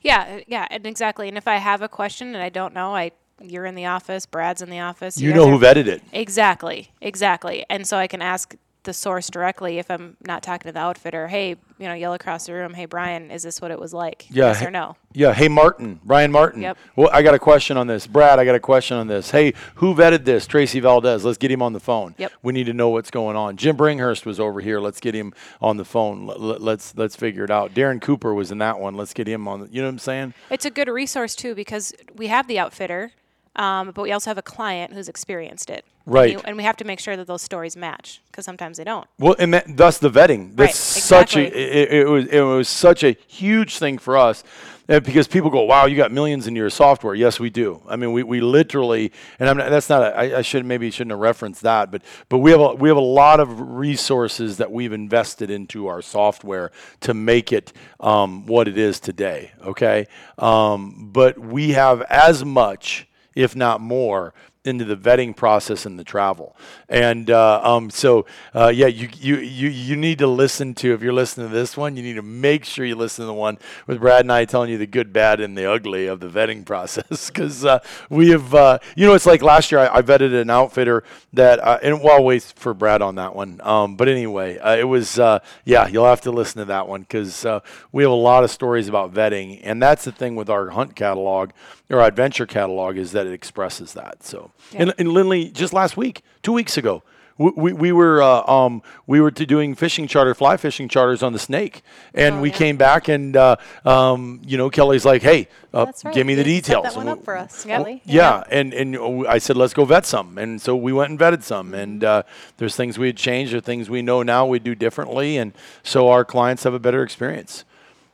Yeah, 0.02 0.40
yeah, 0.46 0.66
and 0.70 0.86
exactly. 0.86 1.28
And 1.28 1.36
if 1.36 1.48
I 1.48 1.56
have 1.56 1.82
a 1.82 1.88
question 1.88 2.28
and 2.34 2.42
I 2.42 2.50
don't 2.50 2.74
know, 2.74 2.94
I 2.94 3.10
you're 3.40 3.64
in 3.66 3.74
the 3.74 3.86
office, 3.86 4.26
Brad's 4.26 4.62
in 4.62 4.68
the 4.70 4.80
office. 4.80 5.18
you 5.20 5.30
guys 5.30 5.36
know 5.36 5.48
are- 5.48 5.52
who 5.52 5.58
vetted 5.58 5.86
it 5.86 6.02
Exactly, 6.12 6.90
exactly. 7.00 7.64
And 7.70 7.86
so 7.86 7.96
I 7.96 8.06
can 8.06 8.20
ask 8.20 8.54
the 8.84 8.92
source 8.92 9.28
directly 9.28 9.78
if 9.78 9.90
I'm 9.90 10.16
not 10.26 10.42
talking 10.42 10.68
to 10.68 10.72
the 10.72 10.78
outfitter. 10.78 11.28
Hey, 11.28 11.50
you 11.50 11.88
know, 11.88 11.94
yell 11.94 12.14
across 12.14 12.46
the 12.46 12.54
room. 12.54 12.74
Hey, 12.74 12.86
Brian, 12.86 13.30
is 13.30 13.42
this 13.42 13.60
what 13.60 13.70
it 13.70 13.78
was 13.78 13.92
like? 13.92 14.26
Yeah, 14.30 14.48
Yes 14.48 14.62
or 14.62 14.70
no? 14.70 14.96
Yeah. 15.12 15.32
Hey, 15.32 15.48
Martin, 15.48 16.00
Brian 16.04 16.30
Martin. 16.32 16.62
Yep. 16.62 16.78
Well, 16.96 17.10
I 17.12 17.22
got 17.22 17.34
a 17.34 17.38
question 17.38 17.76
on 17.76 17.86
this. 17.86 18.06
Brad, 18.06 18.38
I 18.38 18.44
got 18.44 18.54
a 18.54 18.60
question 18.60 18.96
on 18.96 19.06
this. 19.06 19.30
Hey, 19.30 19.54
who 19.76 19.94
vetted 19.94 20.24
this? 20.24 20.46
Tracy 20.46 20.80
Valdez. 20.80 21.24
Let's 21.24 21.38
get 21.38 21.50
him 21.50 21.62
on 21.62 21.72
the 21.72 21.80
phone. 21.80 22.14
Yep. 22.18 22.32
We 22.42 22.52
need 22.52 22.64
to 22.64 22.72
know 22.72 22.88
what's 22.90 23.10
going 23.10 23.36
on. 23.36 23.56
Jim 23.56 23.76
Bringhurst 23.76 24.24
was 24.24 24.38
over 24.40 24.60
here. 24.60 24.80
Let's 24.80 25.00
get 25.00 25.14
him 25.14 25.32
on 25.60 25.76
the 25.76 25.84
phone. 25.84 26.26
Let, 26.26 26.40
let, 26.40 26.60
let's 26.60 26.96
let's 26.96 27.16
figure 27.16 27.44
it 27.44 27.50
out. 27.50 27.74
Darren 27.74 28.00
Cooper 28.00 28.34
was 28.34 28.50
in 28.50 28.58
that 28.58 28.78
one. 28.78 28.94
Let's 28.94 29.12
get 29.12 29.26
him 29.26 29.48
on. 29.48 29.60
The, 29.60 29.68
you 29.70 29.80
know 29.82 29.88
what 29.88 29.92
I'm 29.92 29.98
saying? 29.98 30.34
It's 30.50 30.64
a 30.64 30.70
good 30.70 30.88
resource 30.88 31.34
too 31.34 31.54
because 31.54 31.92
we 32.14 32.28
have 32.28 32.46
the 32.48 32.58
outfitter, 32.58 33.12
um, 33.56 33.90
but 33.92 34.02
we 34.02 34.12
also 34.12 34.30
have 34.30 34.38
a 34.38 34.42
client 34.42 34.92
who's 34.92 35.08
experienced 35.08 35.70
it. 35.70 35.84
Right. 36.08 36.30
And, 36.30 36.40
you- 36.40 36.44
and 36.46 36.56
we 36.56 36.62
have 36.62 36.76
to 36.78 36.84
make 36.84 37.00
sure 37.00 37.16
that 37.16 37.26
those 37.26 37.42
stories 37.42 37.76
match 37.76 38.22
because 38.30 38.44
sometimes 38.44 38.78
they 38.78 38.84
don't. 38.84 39.06
Well, 39.18 39.36
and 39.38 39.52
that, 39.54 39.76
thus 39.76 39.98
the 39.98 40.10
vetting. 40.10 40.56
That's 40.56 40.76
such 40.76 41.36
a 41.36 41.46
exactly. 41.46 41.62
it, 41.62 41.92
it 41.92 42.08
was 42.08 42.26
it 42.26 42.40
was 42.40 42.68
such 42.68 43.04
a 43.04 43.16
huge 43.26 43.78
thing 43.78 43.98
for 43.98 44.16
us 44.16 44.42
uh, 44.88 45.00
because 45.00 45.28
people 45.28 45.50
go, 45.50 45.62
"Wow, 45.64 45.84
you 45.84 45.96
got 45.96 46.10
millions 46.10 46.46
in 46.46 46.56
your 46.56 46.70
software." 46.70 47.14
Yes, 47.14 47.38
we 47.38 47.50
do. 47.50 47.82
I 47.86 47.96
mean, 47.96 48.12
we, 48.12 48.22
we 48.22 48.40
literally, 48.40 49.12
and 49.38 49.48
I'm 49.50 49.58
not, 49.58 49.68
that's 49.68 49.90
not. 49.90 50.02
A, 50.02 50.16
I, 50.16 50.38
I 50.38 50.42
should 50.42 50.64
maybe 50.64 50.90
shouldn't 50.90 51.10
have 51.10 51.20
referenced 51.20 51.62
that, 51.62 51.90
but 51.90 52.02
but 52.30 52.38
we 52.38 52.52
have 52.52 52.60
a, 52.60 52.74
we 52.74 52.88
have 52.88 52.96
a 52.96 53.00
lot 53.00 53.38
of 53.38 53.60
resources 53.60 54.56
that 54.56 54.72
we've 54.72 54.94
invested 54.94 55.50
into 55.50 55.88
our 55.88 56.00
software 56.00 56.72
to 57.00 57.12
make 57.12 57.52
it 57.52 57.74
um, 58.00 58.46
what 58.46 58.66
it 58.66 58.78
is 58.78 58.98
today. 58.98 59.52
Okay, 59.62 60.06
um, 60.38 61.10
but 61.12 61.38
we 61.38 61.72
have 61.72 62.00
as 62.02 62.44
much, 62.44 63.06
if 63.34 63.54
not 63.54 63.82
more, 63.82 64.32
into 64.64 64.84
the 64.84 64.96
vetting 64.96 65.34
process 65.34 65.86
and 65.86 65.98
the 65.98 66.04
travel. 66.04 66.56
And 66.88 67.30
uh, 67.30 67.60
um, 67.62 67.90
so, 67.90 68.26
uh, 68.54 68.68
yeah, 68.68 68.86
you, 68.86 69.08
you, 69.18 69.36
you, 69.36 69.68
you 69.68 69.96
need 69.96 70.18
to 70.18 70.26
listen 70.26 70.74
to, 70.76 70.92
if 70.92 71.02
you're 71.02 71.12
listening 71.12 71.48
to 71.48 71.54
this 71.54 71.76
one, 71.76 71.96
you 71.96 72.02
need 72.02 72.14
to 72.14 72.22
make 72.22 72.64
sure 72.64 72.84
you 72.84 72.96
listen 72.96 73.22
to 73.22 73.26
the 73.26 73.34
one 73.34 73.58
with 73.86 74.00
Brad 74.00 74.22
and 74.22 74.32
I 74.32 74.44
telling 74.44 74.70
you 74.70 74.78
the 74.78 74.86
good, 74.86 75.12
bad, 75.12 75.40
and 75.40 75.56
the 75.56 75.70
ugly 75.70 76.06
of 76.06 76.20
the 76.20 76.28
vetting 76.28 76.64
process. 76.66 77.30
Because 77.30 77.64
uh, 77.64 77.80
we 78.10 78.30
have, 78.30 78.54
uh, 78.54 78.78
you 78.96 79.06
know, 79.06 79.14
it's 79.14 79.26
like 79.26 79.42
last 79.42 79.72
year 79.72 79.80
I, 79.80 79.98
I 79.98 80.02
vetted 80.02 80.38
an 80.38 80.50
outfitter 80.50 81.04
that, 81.32 81.58
uh, 81.60 81.78
and 81.82 82.02
well, 82.02 82.22
wait 82.22 82.42
for 82.42 82.74
Brad 82.74 83.00
on 83.02 83.14
that 83.14 83.34
one. 83.34 83.60
Um, 83.62 83.96
but 83.96 84.08
anyway, 84.08 84.58
uh, 84.58 84.76
it 84.76 84.84
was, 84.84 85.18
yeah, 85.64 85.86
you'll 85.88 86.06
have 86.06 86.20
to 86.22 86.30
listen 86.30 86.58
to 86.60 86.64
that 86.66 86.88
one 86.88 87.02
because 87.02 87.44
we 87.92 88.02
have 88.02 88.12
a 88.12 88.14
lot 88.14 88.44
of 88.44 88.50
stories 88.50 88.88
about 88.88 89.14
vetting. 89.14 89.60
And 89.62 89.82
that's 89.82 90.04
the 90.04 90.12
thing 90.12 90.36
with 90.36 90.50
our 90.50 90.70
hunt 90.70 90.94
catalog 90.96 91.50
or 91.90 92.02
adventure 92.02 92.46
catalog 92.46 92.96
is 92.96 93.12
that 93.12 93.26
it 93.26 93.32
expresses 93.32 93.94
that. 93.94 94.22
So, 94.22 94.50
and, 94.74 94.94
and 94.98 95.08
Lindley, 95.12 95.50
just 95.50 95.72
last 95.72 95.96
week, 95.96 96.22
two 96.42 96.52
weeks 96.52 96.76
ago, 96.76 97.02
we, 97.40 97.50
we, 97.56 97.72
we 97.72 97.92
were 97.92 98.20
uh, 98.20 98.42
um, 98.52 98.82
we 99.06 99.20
were 99.20 99.30
to 99.30 99.46
doing 99.46 99.76
fishing 99.76 100.08
charter, 100.08 100.34
fly 100.34 100.56
fishing 100.56 100.88
charters 100.88 101.22
on 101.22 101.32
the 101.32 101.38
Snake, 101.38 101.82
and 102.12 102.36
Oh, 102.36 102.40
we 102.40 102.50
yeah. 102.50 102.56
came 102.56 102.76
back 102.76 103.06
and 103.06 103.36
uh, 103.36 103.54
um, 103.84 104.40
you 104.44 104.58
know 104.58 104.68
Kelly's 104.70 105.04
like, 105.04 105.22
hey, 105.22 105.46
uh, 105.72 105.86
right. 106.04 106.14
give 106.14 106.26
me 106.26 106.34
the 106.34 106.42
You 106.42 106.56
set 106.56 106.64
details. 106.64 106.82
that 106.84 106.96
one 106.96 107.06
up 107.06 107.22
for 107.24 107.36
us. 107.36 107.64
Kelly. 107.64 108.02
yeah, 108.04 108.38
yeah, 108.38 108.44
and 108.50 108.74
and 108.74 109.26
I 109.28 109.38
said 109.38 109.56
let's 109.56 109.72
go 109.72 109.84
vet 109.84 110.04
some, 110.04 110.36
and 110.36 110.60
so 110.60 110.74
we 110.74 110.92
went 110.92 111.10
and 111.10 111.18
vetted 111.18 111.44
some, 111.44 111.74
and 111.74 112.02
uh, 112.02 112.24
there's 112.56 112.74
things 112.74 112.98
we 112.98 113.06
had 113.06 113.16
changed, 113.16 113.54
or 113.54 113.60
things 113.60 113.88
we 113.88 114.02
know 114.02 114.24
now 114.24 114.44
we 114.44 114.58
do 114.58 114.74
differently, 114.74 115.36
and 115.36 115.52
so 115.84 116.08
our 116.08 116.24
clients 116.24 116.64
have 116.64 116.74
a 116.74 116.80
better 116.80 117.04
experience. 117.04 117.64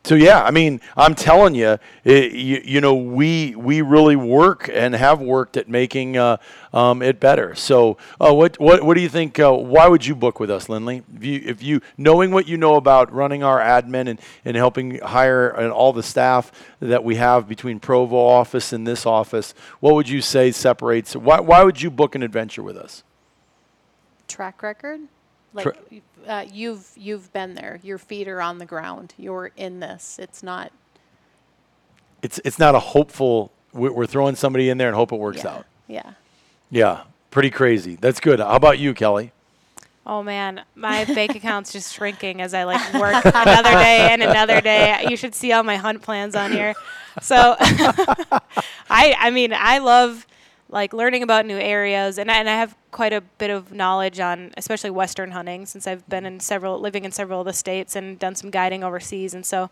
So 0.05 0.17
yeah, 0.17 0.45
I 0.45 0.51
mean, 0.51 0.83
I'm 0.99 1.15
telling 1.15 1.55
you, 1.55 1.79
it, 2.05 2.33
you, 2.33 2.61
you 2.63 2.81
know, 2.83 2.95
we 2.95 3.55
we 3.57 3.81
really 3.81 4.17
work 4.17 4.69
and 4.71 4.95
have 4.95 5.23
worked 5.23 5.57
at 5.57 5.67
making 5.67 6.19
uh, 6.19 6.37
um, 6.75 7.01
it 7.01 7.21
better. 7.21 7.55
So 7.55 7.97
uh, 8.21 8.35
what 8.35 8.61
what 8.61 8.83
what 8.83 8.97
do 8.97 9.01
you 9.01 9.09
think? 9.09 9.39
Uh, 9.39 9.55
why 9.55 9.89
would 9.89 10.05
you 10.05 10.15
book 10.15 10.41
with 10.41 10.51
us, 10.51 10.69
Lindley? 10.69 11.03
If 11.17 11.25
you 11.25 11.43
if 11.47 11.63
you 11.63 11.81
knowing 11.97 12.33
what 12.33 12.47
you 12.47 12.59
know 12.59 12.75
about 12.75 13.11
running 13.15 13.43
our 13.43 13.59
admin 13.59 14.09
and, 14.09 14.21
and 14.45 14.59
helping 14.59 14.99
hire 14.99 15.49
and 15.49 15.73
all 15.73 15.95
the 15.95 16.03
staff 16.03 16.53
that 16.81 17.03
we 17.03 17.17
have 17.17 17.49
between 17.49 17.81
Provo 17.81 18.17
office 18.17 18.75
and 18.75 18.87
this 18.87 19.07
office, 19.07 19.55
what 19.81 19.95
would 19.95 20.09
you 20.11 20.21
say 20.21 20.53
separates? 20.53 21.17
Why 21.17 21.41
why 21.41 21.65
would 21.65 21.81
you 21.81 21.91
book 21.91 22.15
an 22.15 22.23
adventure 22.23 22.63
with 22.63 22.77
us? 22.77 23.05
Track 24.29 24.63
record, 24.63 25.01
like 25.55 26.03
uh, 26.27 26.45
you've 26.53 26.91
you've 26.97 27.33
been 27.33 27.55
there. 27.55 27.81
Your 27.83 27.99
feet 27.99 28.29
are 28.29 28.43
on 28.43 28.59
the 28.59 28.67
ground. 28.67 29.15
You're 29.17 29.51
in 29.57 29.81
this. 29.81 30.19
It's 30.19 30.43
not. 30.43 30.73
It's 32.23 32.41
it's 32.45 32.59
not 32.59 32.75
a 32.75 32.81
hopeful. 32.81 33.53
We're 33.73 33.93
we're 33.93 34.07
throwing 34.07 34.35
somebody 34.35 34.69
in 34.69 34.79
there 34.79 34.89
and 34.89 34.97
hope 34.97 35.13
it 35.13 35.19
works 35.19 35.45
yeah, 35.45 35.51
out. 35.51 35.67
Yeah. 35.89 36.13
Yeah, 36.71 37.03
pretty 37.31 37.51
crazy. 37.51 37.97
That's 37.97 38.21
good. 38.21 38.41
How 38.41 38.57
about 38.57 38.79
you, 38.79 38.95
Kelly? 38.95 39.33
Oh 40.07 40.23
man, 40.23 40.63
my 40.75 41.05
bank 41.15 41.35
account's 41.35 41.73
just 41.73 41.95
shrinking 41.95 42.41
as 42.41 42.53
I 42.53 42.65
like 42.65 42.95
work 42.95 43.25
another 43.25 43.71
day 43.71 44.09
and 44.11 44.23
another 44.23 44.61
day. 44.61 45.07
You 45.09 45.17
should 45.17 45.35
see 45.35 45.53
all 45.53 45.63
my 45.63 45.77
hunt 45.77 46.03
plans 46.03 46.35
on 46.35 46.53
here. 46.53 46.75
So 47.23 47.57
I 47.61 49.15
I 49.19 49.31
mean, 49.31 49.53
I 49.53 49.79
love 49.79 50.27
like 50.69 50.93
learning 50.93 51.23
about 51.23 51.47
new 51.47 51.59
areas 51.59 52.19
and 52.19 52.31
I, 52.31 52.39
and 52.39 52.49
I 52.49 52.57
have 52.57 52.77
quite 52.91 53.13
a 53.13 53.21
bit 53.21 53.51
of 53.51 53.73
knowledge 53.73 54.19
on 54.21 54.53
especially 54.57 54.91
western 54.91 55.31
hunting 55.33 55.67
since 55.67 55.87
I've 55.87 56.09
been 56.09 56.25
in 56.25 56.41
several 56.41 56.81
living 56.81 57.05
in 57.05 57.13
several 57.13 57.41
of 57.41 57.47
the 57.47 57.53
states 57.53 57.97
and 57.97 58.19
done 58.19 58.35
some 58.35 58.51
guiding 58.51 58.83
overseas 58.83 59.35
and 59.35 59.45
so 59.45 59.71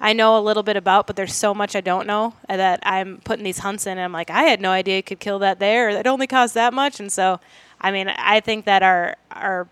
I 0.00 0.14
know 0.14 0.36
a 0.36 0.40
little 0.40 0.64
bit 0.64 0.76
about, 0.76 1.06
but 1.06 1.14
there's 1.14 1.32
so 1.32 1.54
much 1.54 1.76
I 1.76 1.80
don't 1.80 2.08
know 2.08 2.34
that 2.48 2.80
I'm 2.82 3.20
putting 3.24 3.44
these 3.44 3.58
hunts 3.58 3.86
in, 3.86 3.92
and 3.92 4.00
I'm 4.00 4.10
like, 4.10 4.30
I 4.30 4.42
had 4.42 4.60
no 4.60 4.72
idea 4.72 4.96
you 4.96 5.02
could 5.04 5.20
kill 5.20 5.38
that 5.38 5.60
there. 5.60 5.90
It 5.90 6.08
only 6.08 6.26
cost 6.26 6.54
that 6.54 6.74
much, 6.74 6.98
and 6.98 7.10
so, 7.10 7.38
I 7.80 7.92
mean, 7.92 8.08
I 8.08 8.40
think 8.40 8.64
that 8.64 8.82
our 8.82 9.16
our 9.30 9.68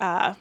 uh, 0.00 0.34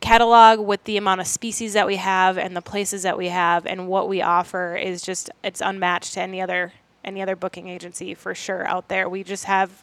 catalog 0.00 0.60
with 0.60 0.84
the 0.84 0.98
amount 0.98 1.22
of 1.22 1.26
species 1.26 1.72
that 1.72 1.86
we 1.86 1.96
have 1.96 2.36
and 2.36 2.54
the 2.54 2.60
places 2.60 3.04
that 3.04 3.16
we 3.16 3.28
have 3.28 3.64
and 3.64 3.88
what 3.88 4.06
we 4.06 4.20
offer 4.20 4.76
is 4.76 5.00
just 5.00 5.30
it's 5.42 5.62
unmatched 5.62 6.12
to 6.14 6.20
any 6.20 6.42
other 6.42 6.72
any 7.04 7.22
other 7.22 7.36
booking 7.36 7.68
agency 7.68 8.14
for 8.14 8.34
sure 8.34 8.66
out 8.66 8.88
there. 8.88 9.08
We 9.08 9.24
just 9.24 9.44
have 9.44 9.82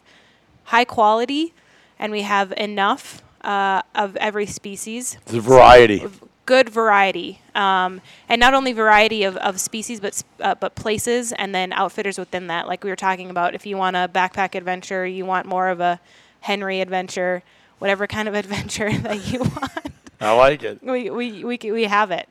high 0.64 0.84
quality, 0.84 1.52
and 1.98 2.12
we 2.12 2.22
have 2.22 2.52
enough 2.56 3.22
uh, 3.42 3.82
of 3.94 4.16
every 4.16 4.46
species 4.46 5.18
a 5.26 5.40
variety. 5.40 6.06
good 6.46 6.68
variety, 6.68 7.40
um, 7.54 8.00
and 8.28 8.40
not 8.40 8.54
only 8.54 8.72
variety 8.72 9.24
of, 9.24 9.36
of 9.38 9.60
species, 9.60 10.00
but 10.00 10.22
uh, 10.40 10.54
but 10.54 10.74
places, 10.74 11.32
and 11.32 11.54
then 11.54 11.72
outfitters 11.72 12.18
within 12.18 12.48
that. 12.48 12.66
Like 12.66 12.84
we 12.84 12.90
were 12.90 12.96
talking 12.96 13.30
about, 13.30 13.54
if 13.54 13.66
you 13.66 13.76
want 13.76 13.96
a 13.96 14.10
backpack 14.12 14.54
adventure, 14.54 15.06
you 15.06 15.24
want 15.24 15.46
more 15.46 15.68
of 15.68 15.80
a 15.80 16.00
Henry 16.40 16.80
adventure, 16.80 17.42
whatever 17.78 18.06
kind 18.06 18.28
of 18.28 18.34
adventure 18.42 18.92
that 18.98 19.32
you 19.32 19.40
want, 19.40 19.92
I 20.20 20.32
like 20.32 20.62
it. 20.62 20.82
we 20.82 21.10
we 21.10 21.44
we, 21.44 21.58
we 21.58 21.84
have 21.84 22.10
it. 22.10 22.28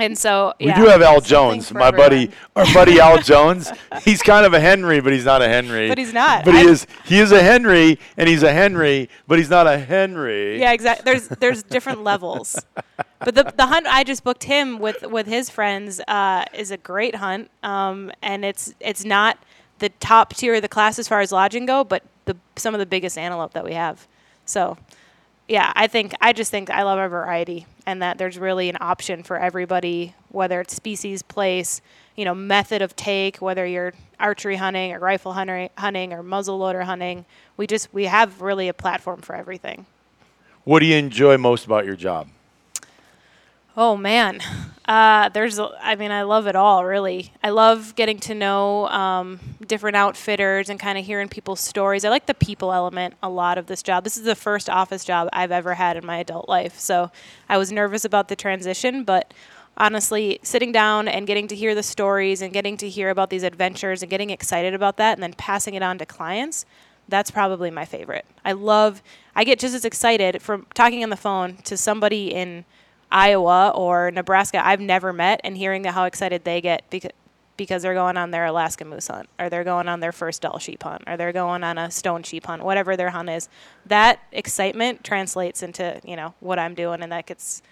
And 0.00 0.16
so 0.18 0.54
We 0.58 0.66
yeah. 0.66 0.76
do 0.80 0.86
have 0.86 1.02
Al 1.02 1.20
Jones, 1.20 1.72
my 1.72 1.90
buddy, 1.90 2.30
everyone. 2.56 2.68
our 2.68 2.74
buddy 2.74 3.00
Al 3.00 3.18
Jones. 3.22 3.70
He's 4.02 4.22
kind 4.22 4.44
of 4.46 4.54
a 4.54 4.60
Henry, 4.60 5.00
but 5.00 5.12
he's 5.12 5.24
not 5.24 5.42
a 5.42 5.48
Henry. 5.48 5.88
But 5.88 5.98
he's 5.98 6.12
not. 6.12 6.44
But 6.44 6.54
he 6.54 6.62
is. 6.62 6.86
He 7.04 7.18
is 7.18 7.30
a 7.32 7.42
Henry, 7.42 7.98
and 8.16 8.28
he's 8.28 8.42
a 8.42 8.52
Henry, 8.52 9.08
but 9.26 9.38
he's 9.38 9.50
not 9.50 9.66
a 9.66 9.78
Henry. 9.78 10.58
Yeah, 10.58 10.72
exactly. 10.72 11.04
There's 11.04 11.28
there's 11.28 11.62
different 11.62 12.02
levels, 12.10 12.58
but 13.20 13.34
the 13.34 13.52
the 13.56 13.66
hunt 13.66 13.86
I 13.86 14.02
just 14.04 14.24
booked 14.24 14.44
him 14.44 14.78
with 14.78 15.02
with 15.02 15.26
his 15.26 15.50
friends 15.50 16.00
uh, 16.08 16.44
is 16.54 16.70
a 16.70 16.76
great 16.76 17.16
hunt, 17.16 17.50
um, 17.62 18.10
and 18.22 18.44
it's 18.44 18.74
it's 18.80 19.04
not 19.04 19.38
the 19.78 19.88
top 20.00 20.34
tier 20.34 20.54
of 20.54 20.62
the 20.62 20.68
class 20.68 20.98
as 20.98 21.06
far 21.08 21.20
as 21.20 21.32
lodging 21.32 21.66
go, 21.66 21.84
but 21.84 22.02
the 22.24 22.36
some 22.56 22.74
of 22.74 22.78
the 22.80 22.86
biggest 22.86 23.18
antelope 23.18 23.52
that 23.52 23.64
we 23.64 23.74
have. 23.74 24.06
So, 24.44 24.76
yeah, 25.52 25.70
I 25.76 25.86
think 25.86 26.14
I 26.18 26.32
just 26.32 26.50
think 26.50 26.70
I 26.70 26.82
love 26.82 26.98
our 26.98 27.10
variety, 27.10 27.66
and 27.84 28.00
that 28.00 28.16
there's 28.16 28.38
really 28.38 28.70
an 28.70 28.78
option 28.80 29.22
for 29.22 29.38
everybody, 29.38 30.14
whether 30.30 30.62
it's 30.62 30.74
species, 30.74 31.22
place, 31.22 31.82
you 32.16 32.24
know, 32.24 32.34
method 32.34 32.80
of 32.80 32.96
take, 32.96 33.36
whether 33.36 33.66
you're 33.66 33.92
archery 34.18 34.56
hunting 34.56 34.94
or 34.94 34.98
rifle 34.98 35.34
hunter, 35.34 35.68
hunting 35.76 36.14
or 36.14 36.22
muzzleloader 36.22 36.84
hunting. 36.84 37.26
We 37.58 37.66
just 37.66 37.92
we 37.92 38.06
have 38.06 38.40
really 38.40 38.68
a 38.68 38.72
platform 38.72 39.20
for 39.20 39.36
everything. 39.36 39.84
What 40.64 40.80
do 40.80 40.86
you 40.86 40.96
enjoy 40.96 41.36
most 41.36 41.66
about 41.66 41.84
your 41.84 41.96
job? 41.96 42.28
Oh 43.74 43.96
man, 43.96 44.40
uh, 44.84 45.30
there's 45.30 45.58
I 45.58 45.94
mean 45.94 46.10
I 46.10 46.22
love 46.22 46.46
it 46.46 46.54
all 46.54 46.84
really. 46.84 47.32
I 47.42 47.48
love 47.48 47.94
getting 47.94 48.18
to 48.20 48.34
know 48.34 48.86
um, 48.88 49.40
different 49.66 49.96
outfitters 49.96 50.68
and 50.68 50.78
kind 50.78 50.98
of 50.98 51.06
hearing 51.06 51.30
people's 51.30 51.60
stories. 51.60 52.04
I 52.04 52.10
like 52.10 52.26
the 52.26 52.34
people 52.34 52.74
element 52.74 53.14
a 53.22 53.30
lot 53.30 53.56
of 53.56 53.68
this 53.68 53.82
job. 53.82 54.04
This 54.04 54.18
is 54.18 54.24
the 54.24 54.34
first 54.34 54.68
office 54.68 55.06
job 55.06 55.30
I've 55.32 55.52
ever 55.52 55.72
had 55.72 55.96
in 55.96 56.04
my 56.04 56.18
adult 56.18 56.50
life, 56.50 56.78
so 56.78 57.10
I 57.48 57.56
was 57.56 57.72
nervous 57.72 58.04
about 58.04 58.28
the 58.28 58.36
transition, 58.36 59.04
but 59.04 59.32
honestly, 59.78 60.38
sitting 60.42 60.70
down 60.70 61.08
and 61.08 61.26
getting 61.26 61.48
to 61.48 61.56
hear 61.56 61.74
the 61.74 61.82
stories 61.82 62.42
and 62.42 62.52
getting 62.52 62.76
to 62.76 62.90
hear 62.90 63.08
about 63.08 63.30
these 63.30 63.42
adventures 63.42 64.02
and 64.02 64.10
getting 64.10 64.28
excited 64.28 64.74
about 64.74 64.98
that 64.98 65.14
and 65.14 65.22
then 65.22 65.32
passing 65.32 65.72
it 65.72 65.82
on 65.82 65.96
to 65.96 66.04
clients, 66.04 66.66
that's 67.08 67.30
probably 67.30 67.70
my 67.70 67.86
favorite. 67.86 68.26
I 68.44 68.52
love, 68.52 69.02
I 69.34 69.44
get 69.44 69.58
just 69.58 69.74
as 69.74 69.86
excited 69.86 70.42
from 70.42 70.66
talking 70.74 71.02
on 71.02 71.08
the 71.08 71.16
phone 71.16 71.56
to 71.64 71.78
somebody 71.78 72.34
in 72.34 72.66
Iowa 73.12 73.72
or 73.74 74.10
Nebraska 74.10 74.66
I've 74.66 74.80
never 74.80 75.12
met 75.12 75.40
and 75.44 75.56
hearing 75.56 75.84
how 75.84 76.04
excited 76.04 76.44
they 76.44 76.60
get 76.60 76.82
because 76.90 77.12
because 77.58 77.82
they're 77.82 77.94
going 77.94 78.16
on 78.16 78.30
their 78.30 78.46
Alaska 78.46 78.84
moose 78.84 79.08
hunt 79.08 79.28
or 79.38 79.50
they're 79.50 79.62
going 79.62 79.86
on 79.86 80.00
their 80.00 80.10
first 80.10 80.42
Dall 80.42 80.58
sheep 80.58 80.82
hunt 80.82 81.02
or 81.06 81.16
they're 81.16 81.32
going 81.32 81.62
on 81.62 81.76
a 81.78 81.90
stone 81.90 82.22
sheep 82.22 82.46
hunt, 82.46 82.64
whatever 82.64 82.96
their 82.96 83.10
hunt 83.10 83.28
is. 83.28 83.48
That 83.86 84.20
excitement 84.32 85.04
translates 85.04 85.62
into, 85.62 86.00
you 86.02 86.16
know, 86.16 86.34
what 86.40 86.58
I'm 86.58 86.74
doing 86.74 87.02
and 87.02 87.12
that 87.12 87.26
gets 87.26 87.62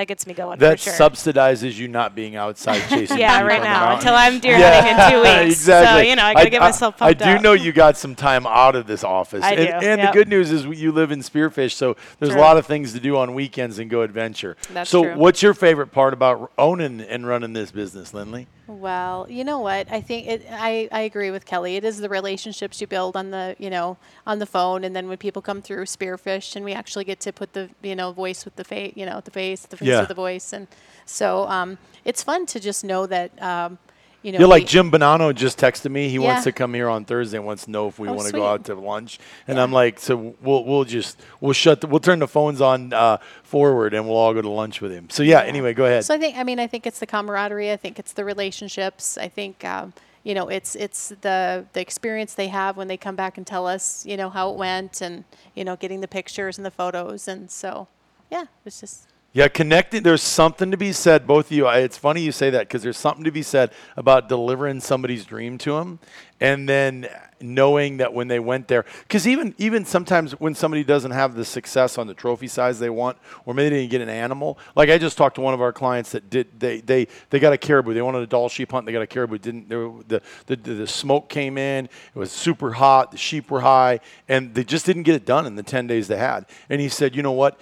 that 0.00 0.06
gets 0.08 0.26
me 0.26 0.34
going 0.34 0.58
That 0.58 0.80
sure. 0.80 0.92
subsidizes 0.94 1.76
you 1.76 1.86
not 1.86 2.14
being 2.14 2.34
outside 2.34 2.80
chasing. 2.88 3.18
yeah, 3.18 3.42
right 3.42 3.62
now 3.62 3.94
until 3.96 4.14
I'm 4.14 4.40
deer 4.40 4.56
Yeah, 4.58 4.80
hunting 4.82 5.04
in 5.04 5.10
two 5.12 5.20
weeks. 5.46 5.56
exactly. 5.60 6.02
So 6.04 6.08
you 6.08 6.16
know, 6.16 6.24
I 6.24 6.34
gotta 6.34 6.50
get 6.50 6.60
myself 6.60 6.96
pumped 6.96 7.22
I, 7.22 7.32
do 7.32 7.36
up. 7.36 7.42
know 7.42 7.52
you 7.52 7.72
got 7.72 7.96
some 7.96 8.14
time 8.14 8.46
out 8.46 8.74
of 8.74 8.86
this 8.86 9.04
office. 9.04 9.44
I 9.44 9.52
and, 9.52 9.80
do, 9.82 9.86
and 9.88 10.00
the 10.08 10.12
good 10.12 10.28
news 10.28 10.50
is 10.50 10.64
you 10.64 10.90
live 10.90 11.10
in 11.12 11.20
Spearfish, 11.20 11.72
so 11.72 11.96
there's 12.18 12.32
True. 12.32 12.40
a 12.40 12.42
lot 12.42 12.56
of 12.56 12.66
things 12.66 12.92
to 12.94 13.00
do 13.00 13.16
on 13.16 13.34
weekends 13.34 13.78
and 13.78 13.90
go 13.90 14.02
adventure. 14.02 14.56
That's 14.72 14.88
so, 14.90 15.02
true. 15.04 15.16
what's 15.16 15.42
your 15.42 15.54
favorite 15.54 15.92
part 15.92 16.14
about 16.14 16.50
owning 16.58 17.00
and 17.00 17.26
running 17.26 17.52
this 17.52 17.70
business, 17.70 18.14
Lindley? 18.14 18.46
Well, 18.70 19.26
you 19.28 19.42
know 19.42 19.58
what? 19.58 19.90
I 19.90 20.00
think 20.00 20.28
it, 20.28 20.46
I, 20.48 20.88
I 20.92 21.00
agree 21.00 21.32
with 21.32 21.44
Kelly. 21.44 21.74
It 21.74 21.82
is 21.84 21.98
the 21.98 22.08
relationships 22.08 22.80
you 22.80 22.86
build 22.86 23.16
on 23.16 23.30
the 23.32 23.56
you 23.58 23.68
know 23.68 23.96
on 24.28 24.38
the 24.38 24.46
phone, 24.46 24.84
and 24.84 24.94
then 24.94 25.08
when 25.08 25.18
people 25.18 25.42
come 25.42 25.60
through 25.60 25.86
Spearfish, 25.86 26.54
and 26.54 26.64
we 26.64 26.72
actually 26.72 27.02
get 27.04 27.18
to 27.20 27.32
put 27.32 27.52
the 27.52 27.68
you 27.82 27.96
know 27.96 28.12
voice 28.12 28.44
with 28.44 28.54
the 28.54 28.62
face, 28.62 28.92
you 28.94 29.04
know 29.04 29.20
the 29.24 29.32
face, 29.32 29.66
the 29.66 29.76
face 29.76 29.88
Yeah. 29.88 30.00
with 30.00 30.08
the 30.08 30.14
voice, 30.14 30.52
and 30.52 30.68
so 31.04 31.48
um, 31.48 31.78
it's 32.04 32.22
fun 32.22 32.46
to 32.46 32.60
just 32.60 32.84
know 32.84 33.06
that 33.06 33.42
um, 33.42 33.78
you 34.22 34.32
know. 34.32 34.38
You're 34.40 34.48
like 34.48 34.62
we- 34.62 34.68
Jim 34.68 34.90
Bonanno 34.90 35.34
just 35.34 35.58
texted 35.58 35.90
me. 35.90 36.08
He 36.08 36.18
wants 36.18 36.44
to 36.44 36.52
come 36.52 36.74
here 36.74 36.88
on 36.88 37.04
Thursday 37.04 37.36
and 37.38 37.46
wants 37.46 37.64
to 37.64 37.70
know 37.70 37.88
if 37.88 37.98
we 37.98 38.08
Oh, 38.08 38.12
want 38.14 38.28
to 38.28 38.32
go 38.32 38.46
out 38.46 38.64
to 38.66 38.74
lunch. 38.74 39.18
And 39.48 39.58
I'm 39.60 39.72
like, 39.72 39.98
so 39.98 40.34
we'll 40.40 40.64
we'll 40.64 40.84
just 40.84 41.20
we'll 41.40 41.52
shut 41.52 41.80
the, 41.80 41.86
we'll 41.86 42.00
turn 42.00 42.18
the 42.18 42.28
phones 42.28 42.60
on 42.60 42.92
uh, 42.92 43.18
forward 43.42 43.94
and 43.94 44.06
we'll 44.06 44.16
all 44.16 44.34
go 44.34 44.42
to 44.42 44.48
lunch 44.48 44.80
with 44.80 44.92
him. 44.92 45.08
So 45.10 45.22
yeah. 45.22 45.40
Anyway, 45.42 45.72
go 45.74 45.84
ahead. 45.86 46.04
So 46.04 46.14
I 46.14 46.18
think 46.18 46.36
I 46.36 46.44
mean 46.44 46.58
I 46.60 46.66
think 46.66 46.86
it's 46.86 46.98
the 46.98 47.06
camaraderie. 47.06 47.72
I 47.72 47.76
think 47.76 47.98
it's 47.98 48.12
the 48.12 48.24
relationships. 48.24 49.16
I 49.18 49.28
think 49.28 49.64
um, 49.64 49.92
you 50.22 50.34
know 50.34 50.48
it's 50.48 50.74
it's 50.76 51.08
the 51.22 51.64
the 51.72 51.80
experience 51.80 52.34
they 52.34 52.48
have 52.48 52.76
when 52.76 52.88
they 52.88 52.96
come 52.96 53.16
back 53.16 53.38
and 53.38 53.46
tell 53.46 53.66
us 53.66 54.04
you 54.04 54.16
know 54.16 54.28
how 54.28 54.50
it 54.50 54.56
went 54.56 55.00
and 55.00 55.24
you 55.54 55.64
know 55.64 55.76
getting 55.76 56.00
the 56.02 56.08
pictures 56.08 56.58
and 56.58 56.64
the 56.66 56.70
photos 56.70 57.26
and 57.26 57.50
so 57.50 57.88
yeah 58.30 58.44
it's 58.66 58.80
just 58.80 59.06
Yeah, 59.32 59.46
connecting. 59.46 60.02
There's 60.02 60.24
something 60.24 60.72
to 60.72 60.76
be 60.76 60.92
said. 60.92 61.24
Both 61.24 61.46
of 61.46 61.52
you. 61.52 61.64
I, 61.64 61.78
it's 61.78 61.96
funny 61.96 62.20
you 62.20 62.32
say 62.32 62.50
that 62.50 62.66
because 62.66 62.82
there's 62.82 62.98
something 62.98 63.22
to 63.22 63.30
be 63.30 63.42
said 63.42 63.70
about 63.96 64.28
delivering 64.28 64.80
somebody's 64.80 65.24
dream 65.24 65.56
to 65.58 65.74
them, 65.74 66.00
and 66.40 66.68
then 66.68 67.08
knowing 67.40 67.98
that 67.98 68.12
when 68.12 68.26
they 68.26 68.40
went 68.40 68.66
there, 68.66 68.84
because 69.02 69.28
even 69.28 69.54
even 69.56 69.84
sometimes 69.84 70.32
when 70.40 70.56
somebody 70.56 70.82
doesn't 70.82 71.12
have 71.12 71.36
the 71.36 71.44
success 71.44 71.96
on 71.96 72.08
the 72.08 72.14
trophy 72.14 72.48
size 72.48 72.80
they 72.80 72.90
want, 72.90 73.18
or 73.46 73.54
maybe 73.54 73.68
they 73.68 73.80
didn't 73.82 73.92
get 73.92 74.00
an 74.00 74.08
animal. 74.08 74.58
Like 74.74 74.90
I 74.90 74.98
just 74.98 75.16
talked 75.16 75.36
to 75.36 75.42
one 75.42 75.54
of 75.54 75.60
our 75.60 75.72
clients 75.72 76.10
that 76.10 76.28
did. 76.28 76.58
They 76.58 76.80
they 76.80 77.06
they 77.30 77.38
got 77.38 77.52
a 77.52 77.58
caribou. 77.58 77.94
They 77.94 78.02
wanted 78.02 78.22
a 78.22 78.26
Dall 78.26 78.48
sheep 78.48 78.72
hunt. 78.72 78.84
They 78.84 78.90
got 78.90 79.02
a 79.02 79.06
caribou. 79.06 79.38
Didn't 79.38 79.68
the 79.68 80.20
the, 80.46 80.56
the 80.56 80.86
smoke 80.88 81.28
came 81.28 81.56
in. 81.56 81.84
It 81.84 82.18
was 82.18 82.32
super 82.32 82.72
hot. 82.72 83.12
The 83.12 83.16
sheep 83.16 83.48
were 83.48 83.60
high, 83.60 84.00
and 84.28 84.56
they 84.56 84.64
just 84.64 84.86
didn't 84.86 85.04
get 85.04 85.14
it 85.14 85.24
done 85.24 85.46
in 85.46 85.54
the 85.54 85.62
ten 85.62 85.86
days 85.86 86.08
they 86.08 86.18
had. 86.18 86.46
And 86.68 86.80
he 86.80 86.88
said, 86.88 87.14
you 87.14 87.22
know 87.22 87.30
what? 87.30 87.60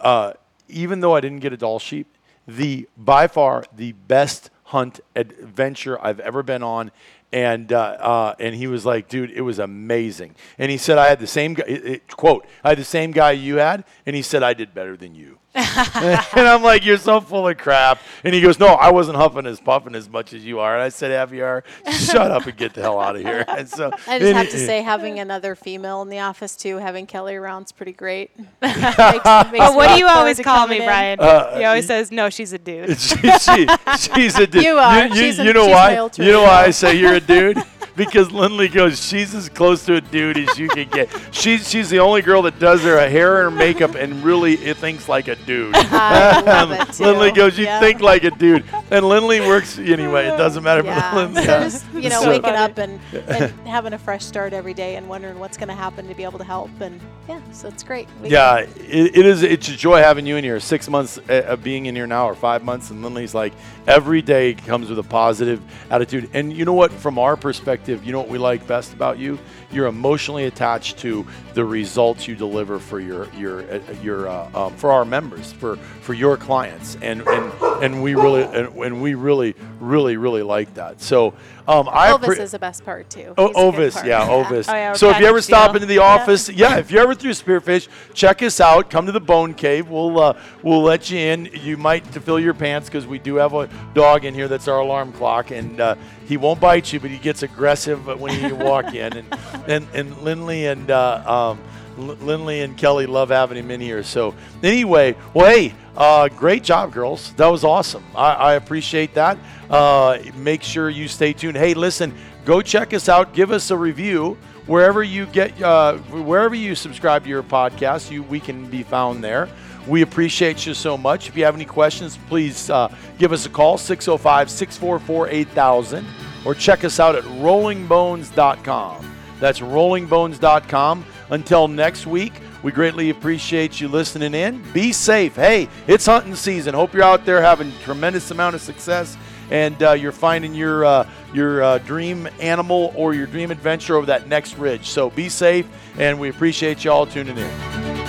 Uh, 0.00 0.34
even 0.68 1.00
though 1.00 1.14
I 1.14 1.20
didn't 1.20 1.40
get 1.40 1.52
a 1.52 1.56
Dall 1.56 1.78
sheep, 1.78 2.06
the 2.46 2.88
by 2.96 3.26
far 3.28 3.64
the 3.74 3.92
best 3.92 4.50
hunt 4.64 5.00
adventure 5.16 5.98
I've 6.04 6.20
ever 6.20 6.42
been 6.42 6.62
on. 6.62 6.90
And 7.30 7.74
uh, 7.74 7.78
uh, 7.78 8.34
and 8.40 8.54
he 8.54 8.66
was 8.68 8.86
like, 8.86 9.08
dude, 9.08 9.30
it 9.30 9.42
was 9.42 9.58
amazing. 9.58 10.34
And 10.56 10.70
he 10.70 10.78
said, 10.78 10.96
I 10.96 11.08
had 11.08 11.20
the 11.20 11.26
same 11.26 11.52
guy. 11.52 11.64
It, 11.68 11.84
it- 11.86 12.16
quote, 12.16 12.46
I 12.64 12.70
had 12.70 12.78
the 12.78 12.84
same 12.84 13.10
guy 13.10 13.32
you 13.32 13.56
had, 13.56 13.84
and 14.06 14.16
he 14.16 14.22
said 14.22 14.42
I 14.42 14.54
did 14.54 14.72
better 14.72 14.96
than 14.96 15.14
you. 15.14 15.38
and 16.36 16.46
I'm 16.48 16.62
like, 16.62 16.84
you're 16.84 16.98
so 16.98 17.20
full 17.20 17.48
of 17.48 17.58
crap. 17.58 18.00
And 18.22 18.32
he 18.34 18.40
goes, 18.40 18.58
no, 18.58 18.66
I 18.68 18.90
wasn't 18.92 19.16
huffing 19.16 19.46
as 19.46 19.60
puffing 19.60 19.94
as 19.94 20.08
much 20.08 20.32
as 20.32 20.44
you 20.44 20.60
are. 20.60 20.74
And 20.74 20.82
I 20.82 20.88
said, 20.88 21.10
Aviar, 21.28 21.62
shut 21.90 22.30
up 22.30 22.46
and 22.46 22.56
get 22.56 22.74
the 22.74 22.82
hell 22.82 23.00
out 23.00 23.16
of 23.16 23.22
here. 23.22 23.44
And 23.48 23.68
so 23.68 23.86
I 24.06 24.18
just 24.18 24.22
and 24.28 24.36
have 24.36 24.46
he- 24.46 24.52
to 24.52 24.58
say 24.58 24.82
having 24.82 25.18
another 25.18 25.54
female 25.54 26.02
in 26.02 26.08
the 26.08 26.20
office 26.20 26.54
too 26.56 26.76
having 26.76 27.06
Kelly 27.06 27.34
around's 27.34 27.72
pretty 27.72 27.92
great. 27.92 28.30
makes, 28.62 28.74
makes 28.92 29.74
what 29.74 29.88
do 29.94 29.98
you 29.98 30.06
always 30.06 30.38
call 30.40 30.66
me, 30.68 30.78
in. 30.78 30.84
Brian? 30.84 31.18
Uh, 31.20 31.58
he 31.58 31.64
always 31.64 31.86
says, 31.86 32.12
"No, 32.12 32.30
she's 32.30 32.52
a 32.52 32.58
dude." 32.58 32.98
she, 32.98 33.16
she, 33.16 33.66
she's 33.98 34.38
a 34.38 34.46
dude. 34.46 34.62
You 34.62 34.78
are. 34.78 35.06
You, 35.08 35.14
She's 35.14 35.38
a- 35.38 35.44
you 35.44 35.52
know 35.52 35.66
she's 35.66 35.74
why? 35.74 35.88
male 35.94 36.10
You 36.18 36.32
know 36.32 36.42
why 36.42 36.64
I 36.66 36.70
say 36.70 36.96
you're 36.96 37.14
a 37.14 37.20
dude? 37.20 37.58
Because 37.98 38.30
Lindley 38.32 38.68
goes, 38.68 39.04
she's 39.06 39.34
as 39.34 39.50
close 39.50 39.84
to 39.84 39.96
a 39.96 40.00
dude 40.00 40.38
as 40.38 40.58
you 40.58 40.68
can 40.68 40.88
get. 40.88 41.10
She's 41.32 41.68
she's 41.68 41.90
the 41.90 41.98
only 41.98 42.22
girl 42.22 42.40
that 42.42 42.58
does 42.58 42.82
her 42.84 42.98
hair 43.10 43.44
and 43.44 43.52
her 43.52 43.58
makeup 43.58 43.94
and 43.94 44.24
really 44.24 44.54
it 44.54 44.78
thinks 44.78 45.06
like 45.08 45.28
a 45.28 45.34
dude. 45.36 45.74
I 45.76 46.40
love 46.40 46.70
it 46.72 46.92
too. 46.94 47.04
Lindley 47.04 47.32
goes, 47.32 47.58
you 47.58 47.64
Yeah. 47.66 47.80
think 47.80 48.00
like 48.00 48.24
a 48.24 48.30
dude, 48.30 48.64
and 48.90 49.08
Lindley 49.08 49.40
works 49.40 49.78
anyway. 49.78 50.26
It 50.26 50.36
doesn't 50.36 50.62
matter 50.62 50.82
Yeah. 50.84 51.10
for 51.10 51.16
Lindley. 51.16 51.44
So 51.44 51.60
just 51.60 51.84
you 51.94 52.08
know, 52.08 52.22
So- 52.22 52.28
waking 52.30 52.50
up 52.50 52.78
and, 52.78 53.00
and 53.28 53.52
having 53.66 53.92
a 53.92 53.98
fresh 53.98 54.24
start 54.24 54.52
every 54.52 54.74
day 54.74 54.96
and 54.96 55.08
wondering 55.08 55.38
what's 55.38 55.56
going 55.56 55.68
to 55.68 55.74
happen 55.74 56.08
to 56.08 56.14
be 56.14 56.24
able 56.24 56.38
to 56.38 56.44
help 56.44 56.70
and 56.80 57.00
yeah, 57.28 57.40
so 57.52 57.68
it's 57.68 57.82
great. 57.82 58.08
We- 58.22 58.30
Yeah, 58.30 58.60
it, 58.60 59.16
it 59.18 59.26
is. 59.26 59.42
It's 59.42 59.68
a 59.68 59.76
joy 59.76 59.98
having 59.98 60.24
you 60.26 60.36
in 60.36 60.44
here. 60.44 60.58
Six 60.60 60.88
months 60.88 61.18
uh, 61.28 61.42
of 61.46 61.62
being 61.62 61.84
in 61.86 61.94
here 61.94 62.06
now, 62.06 62.26
or 62.26 62.34
five 62.34 62.64
months, 62.64 62.88
and 62.90 63.02
Lindley's 63.02 63.34
like 63.34 63.52
every 63.86 64.22
day 64.22 64.54
comes 64.54 64.88
with 64.88 64.98
a 64.98 65.02
positive 65.02 65.60
attitude. 65.90 66.30
And 66.32 66.50
you 66.56 66.64
know 66.64 66.72
what? 66.72 66.90
From 66.90 67.18
our 67.18 67.36
perspective, 67.36 68.02
you 68.04 68.12
know 68.12 68.18
what 68.20 68.28
we 68.30 68.38
like 68.38 68.66
best 68.66 68.94
about 68.94 69.18
you? 69.18 69.38
You're 69.70 69.86
emotionally 69.86 70.44
attached 70.44 70.98
to 70.98 71.26
the 71.54 71.64
results 71.64 72.26
you 72.26 72.34
deliver 72.34 72.78
for 72.78 73.00
your 73.00 73.28
your 73.34 73.70
uh, 73.70 73.80
your 74.02 74.28
uh, 74.28 74.50
um, 74.54 74.76
for 74.76 74.90
our 74.90 75.04
members, 75.04 75.52
for 75.52 75.76
for 75.76 76.14
your 76.14 76.36
clients, 76.36 76.96
and 77.02 77.20
and 77.28 77.52
and 77.82 78.02
we 78.02 78.14
really 78.14 78.44
and, 78.44 78.74
and 78.76 79.02
we 79.02 79.14
really 79.14 79.54
really 79.80 80.16
really 80.16 80.42
like 80.42 80.72
that. 80.74 81.00
So 81.00 81.34
um, 81.66 81.88
I 81.92 82.12
Ovis 82.12 82.30
appre- 82.30 82.40
is 82.40 82.52
the 82.52 82.58
best 82.58 82.84
part 82.84 83.10
too. 83.10 83.34
Oh, 83.36 83.48
He's 83.48 83.50
a 83.50 83.54
good 83.54 83.60
Ovis, 83.66 83.94
part. 83.94 84.06
yeah, 84.06 84.28
Ovis. 84.28 84.68
Oh, 84.68 84.74
yeah, 84.74 84.92
so 84.94 85.10
if 85.10 85.20
you 85.20 85.26
ever 85.26 85.42
stop 85.42 85.72
deal. 85.72 85.76
into 85.76 85.86
the 85.86 85.98
office, 85.98 86.48
yeah, 86.48 86.78
if 86.78 86.90
you're 86.90 87.02
ever 87.02 87.14
through 87.14 87.32
Spearfish, 87.32 87.88
check 88.14 88.42
us 88.42 88.60
out. 88.60 88.88
Come 88.88 89.04
to 89.06 89.12
the 89.12 89.20
Bone 89.20 89.52
Cave. 89.52 89.90
We'll 89.90 90.18
uh, 90.18 90.38
we'll 90.62 90.82
let 90.82 91.10
you 91.10 91.18
in. 91.18 91.50
You 91.52 91.76
might 91.76 92.10
to 92.12 92.20
fill 92.20 92.40
your 92.40 92.54
pants 92.54 92.88
because 92.88 93.06
we 93.06 93.18
do 93.18 93.34
have 93.36 93.52
a 93.52 93.68
dog 93.92 94.24
in 94.24 94.32
here 94.32 94.48
that's 94.48 94.66
our 94.66 94.78
alarm 94.80 95.12
clock, 95.12 95.50
and 95.50 95.78
uh, 95.78 95.94
he 96.28 96.36
won't 96.36 96.60
bite 96.60 96.92
you, 96.92 97.00
but 97.00 97.10
he 97.10 97.18
gets 97.18 97.42
aggressive 97.42 98.06
when 98.20 98.38
you 98.40 98.54
walk 98.54 98.94
in. 98.94 99.16
And 99.16 99.38
and 99.66 99.88
and 99.94 100.18
Lindley 100.18 100.66
and. 100.66 100.90
Uh, 100.90 101.50
um, 101.54 101.60
Lindley 101.98 102.60
and 102.60 102.76
Kelly 102.76 103.06
love 103.06 103.30
having 103.30 103.58
him 103.58 103.72
in 103.72 103.80
here. 103.80 104.04
So 104.04 104.32
anyway, 104.62 105.16
well, 105.34 105.50
hey, 105.50 105.74
uh, 105.96 106.28
great 106.28 106.62
job, 106.62 106.92
girls. 106.92 107.32
That 107.32 107.48
was 107.48 107.64
awesome. 107.64 108.04
I, 108.14 108.34
I 108.34 108.54
appreciate 108.54 109.14
that. 109.14 109.36
Uh, 109.68 110.18
make 110.36 110.62
sure 110.62 110.88
you 110.88 111.08
stay 111.08 111.32
tuned. 111.32 111.56
Hey, 111.56 111.74
listen, 111.74 112.14
go 112.44 112.62
check 112.62 112.94
us 112.94 113.08
out. 113.08 113.34
Give 113.34 113.50
us 113.50 113.72
a 113.72 113.76
review 113.76 114.38
wherever 114.66 115.02
you 115.02 115.26
get, 115.26 115.60
uh, 115.60 115.96
wherever 115.96 116.54
you 116.54 116.74
subscribe 116.74 117.24
to 117.24 117.28
your 117.28 117.42
podcast. 117.42 118.10
You 118.10 118.22
we 118.22 118.38
can 118.38 118.70
be 118.70 118.84
found 118.84 119.24
there. 119.24 119.48
We 119.88 120.02
appreciate 120.02 120.66
you 120.66 120.74
so 120.74 120.98
much. 120.98 121.28
If 121.28 121.36
you 121.36 121.44
have 121.44 121.54
any 121.54 121.64
questions, 121.64 122.18
please 122.28 122.68
uh, 122.68 122.94
give 123.18 123.32
us 123.32 123.46
a 123.46 123.48
call 123.48 123.78
605 123.78 124.50
644 124.50 125.28
8000 125.28 126.06
or 126.44 126.54
check 126.54 126.84
us 126.84 127.00
out 127.00 127.16
at 127.16 127.24
rollingbones.com. 127.24 129.14
That's 129.40 129.60
rollingbones.com. 129.60 131.04
Until 131.30 131.68
next 131.68 132.06
week, 132.06 132.32
we 132.62 132.72
greatly 132.72 133.10
appreciate 133.10 133.80
you 133.80 133.88
listening 133.88 134.34
in. 134.34 134.62
Be 134.72 134.92
safe. 134.92 135.36
Hey, 135.36 135.68
it's 135.86 136.06
hunting 136.06 136.34
season. 136.34 136.74
Hope 136.74 136.92
you're 136.92 137.02
out 137.02 137.24
there 137.24 137.40
having 137.40 137.72
tremendous 137.82 138.30
amount 138.30 138.54
of 138.56 138.60
success 138.60 139.16
and 139.50 139.82
uh, 139.82 139.92
you're 139.92 140.12
finding 140.12 140.54
your 140.54 140.84
uh, 140.84 141.08
your 141.32 141.62
uh, 141.62 141.78
dream 141.78 142.28
animal 142.40 142.92
or 142.96 143.14
your 143.14 143.26
dream 143.26 143.50
adventure 143.50 143.96
over 143.96 144.06
that 144.06 144.28
next 144.28 144.56
ridge. 144.58 144.86
So 144.86 145.10
be 145.10 145.28
safe, 145.28 145.66
and 145.98 146.18
we 146.18 146.28
appreciate 146.28 146.84
you 146.84 146.90
all 146.90 147.06
tuning 147.06 147.38
in. 147.38 148.07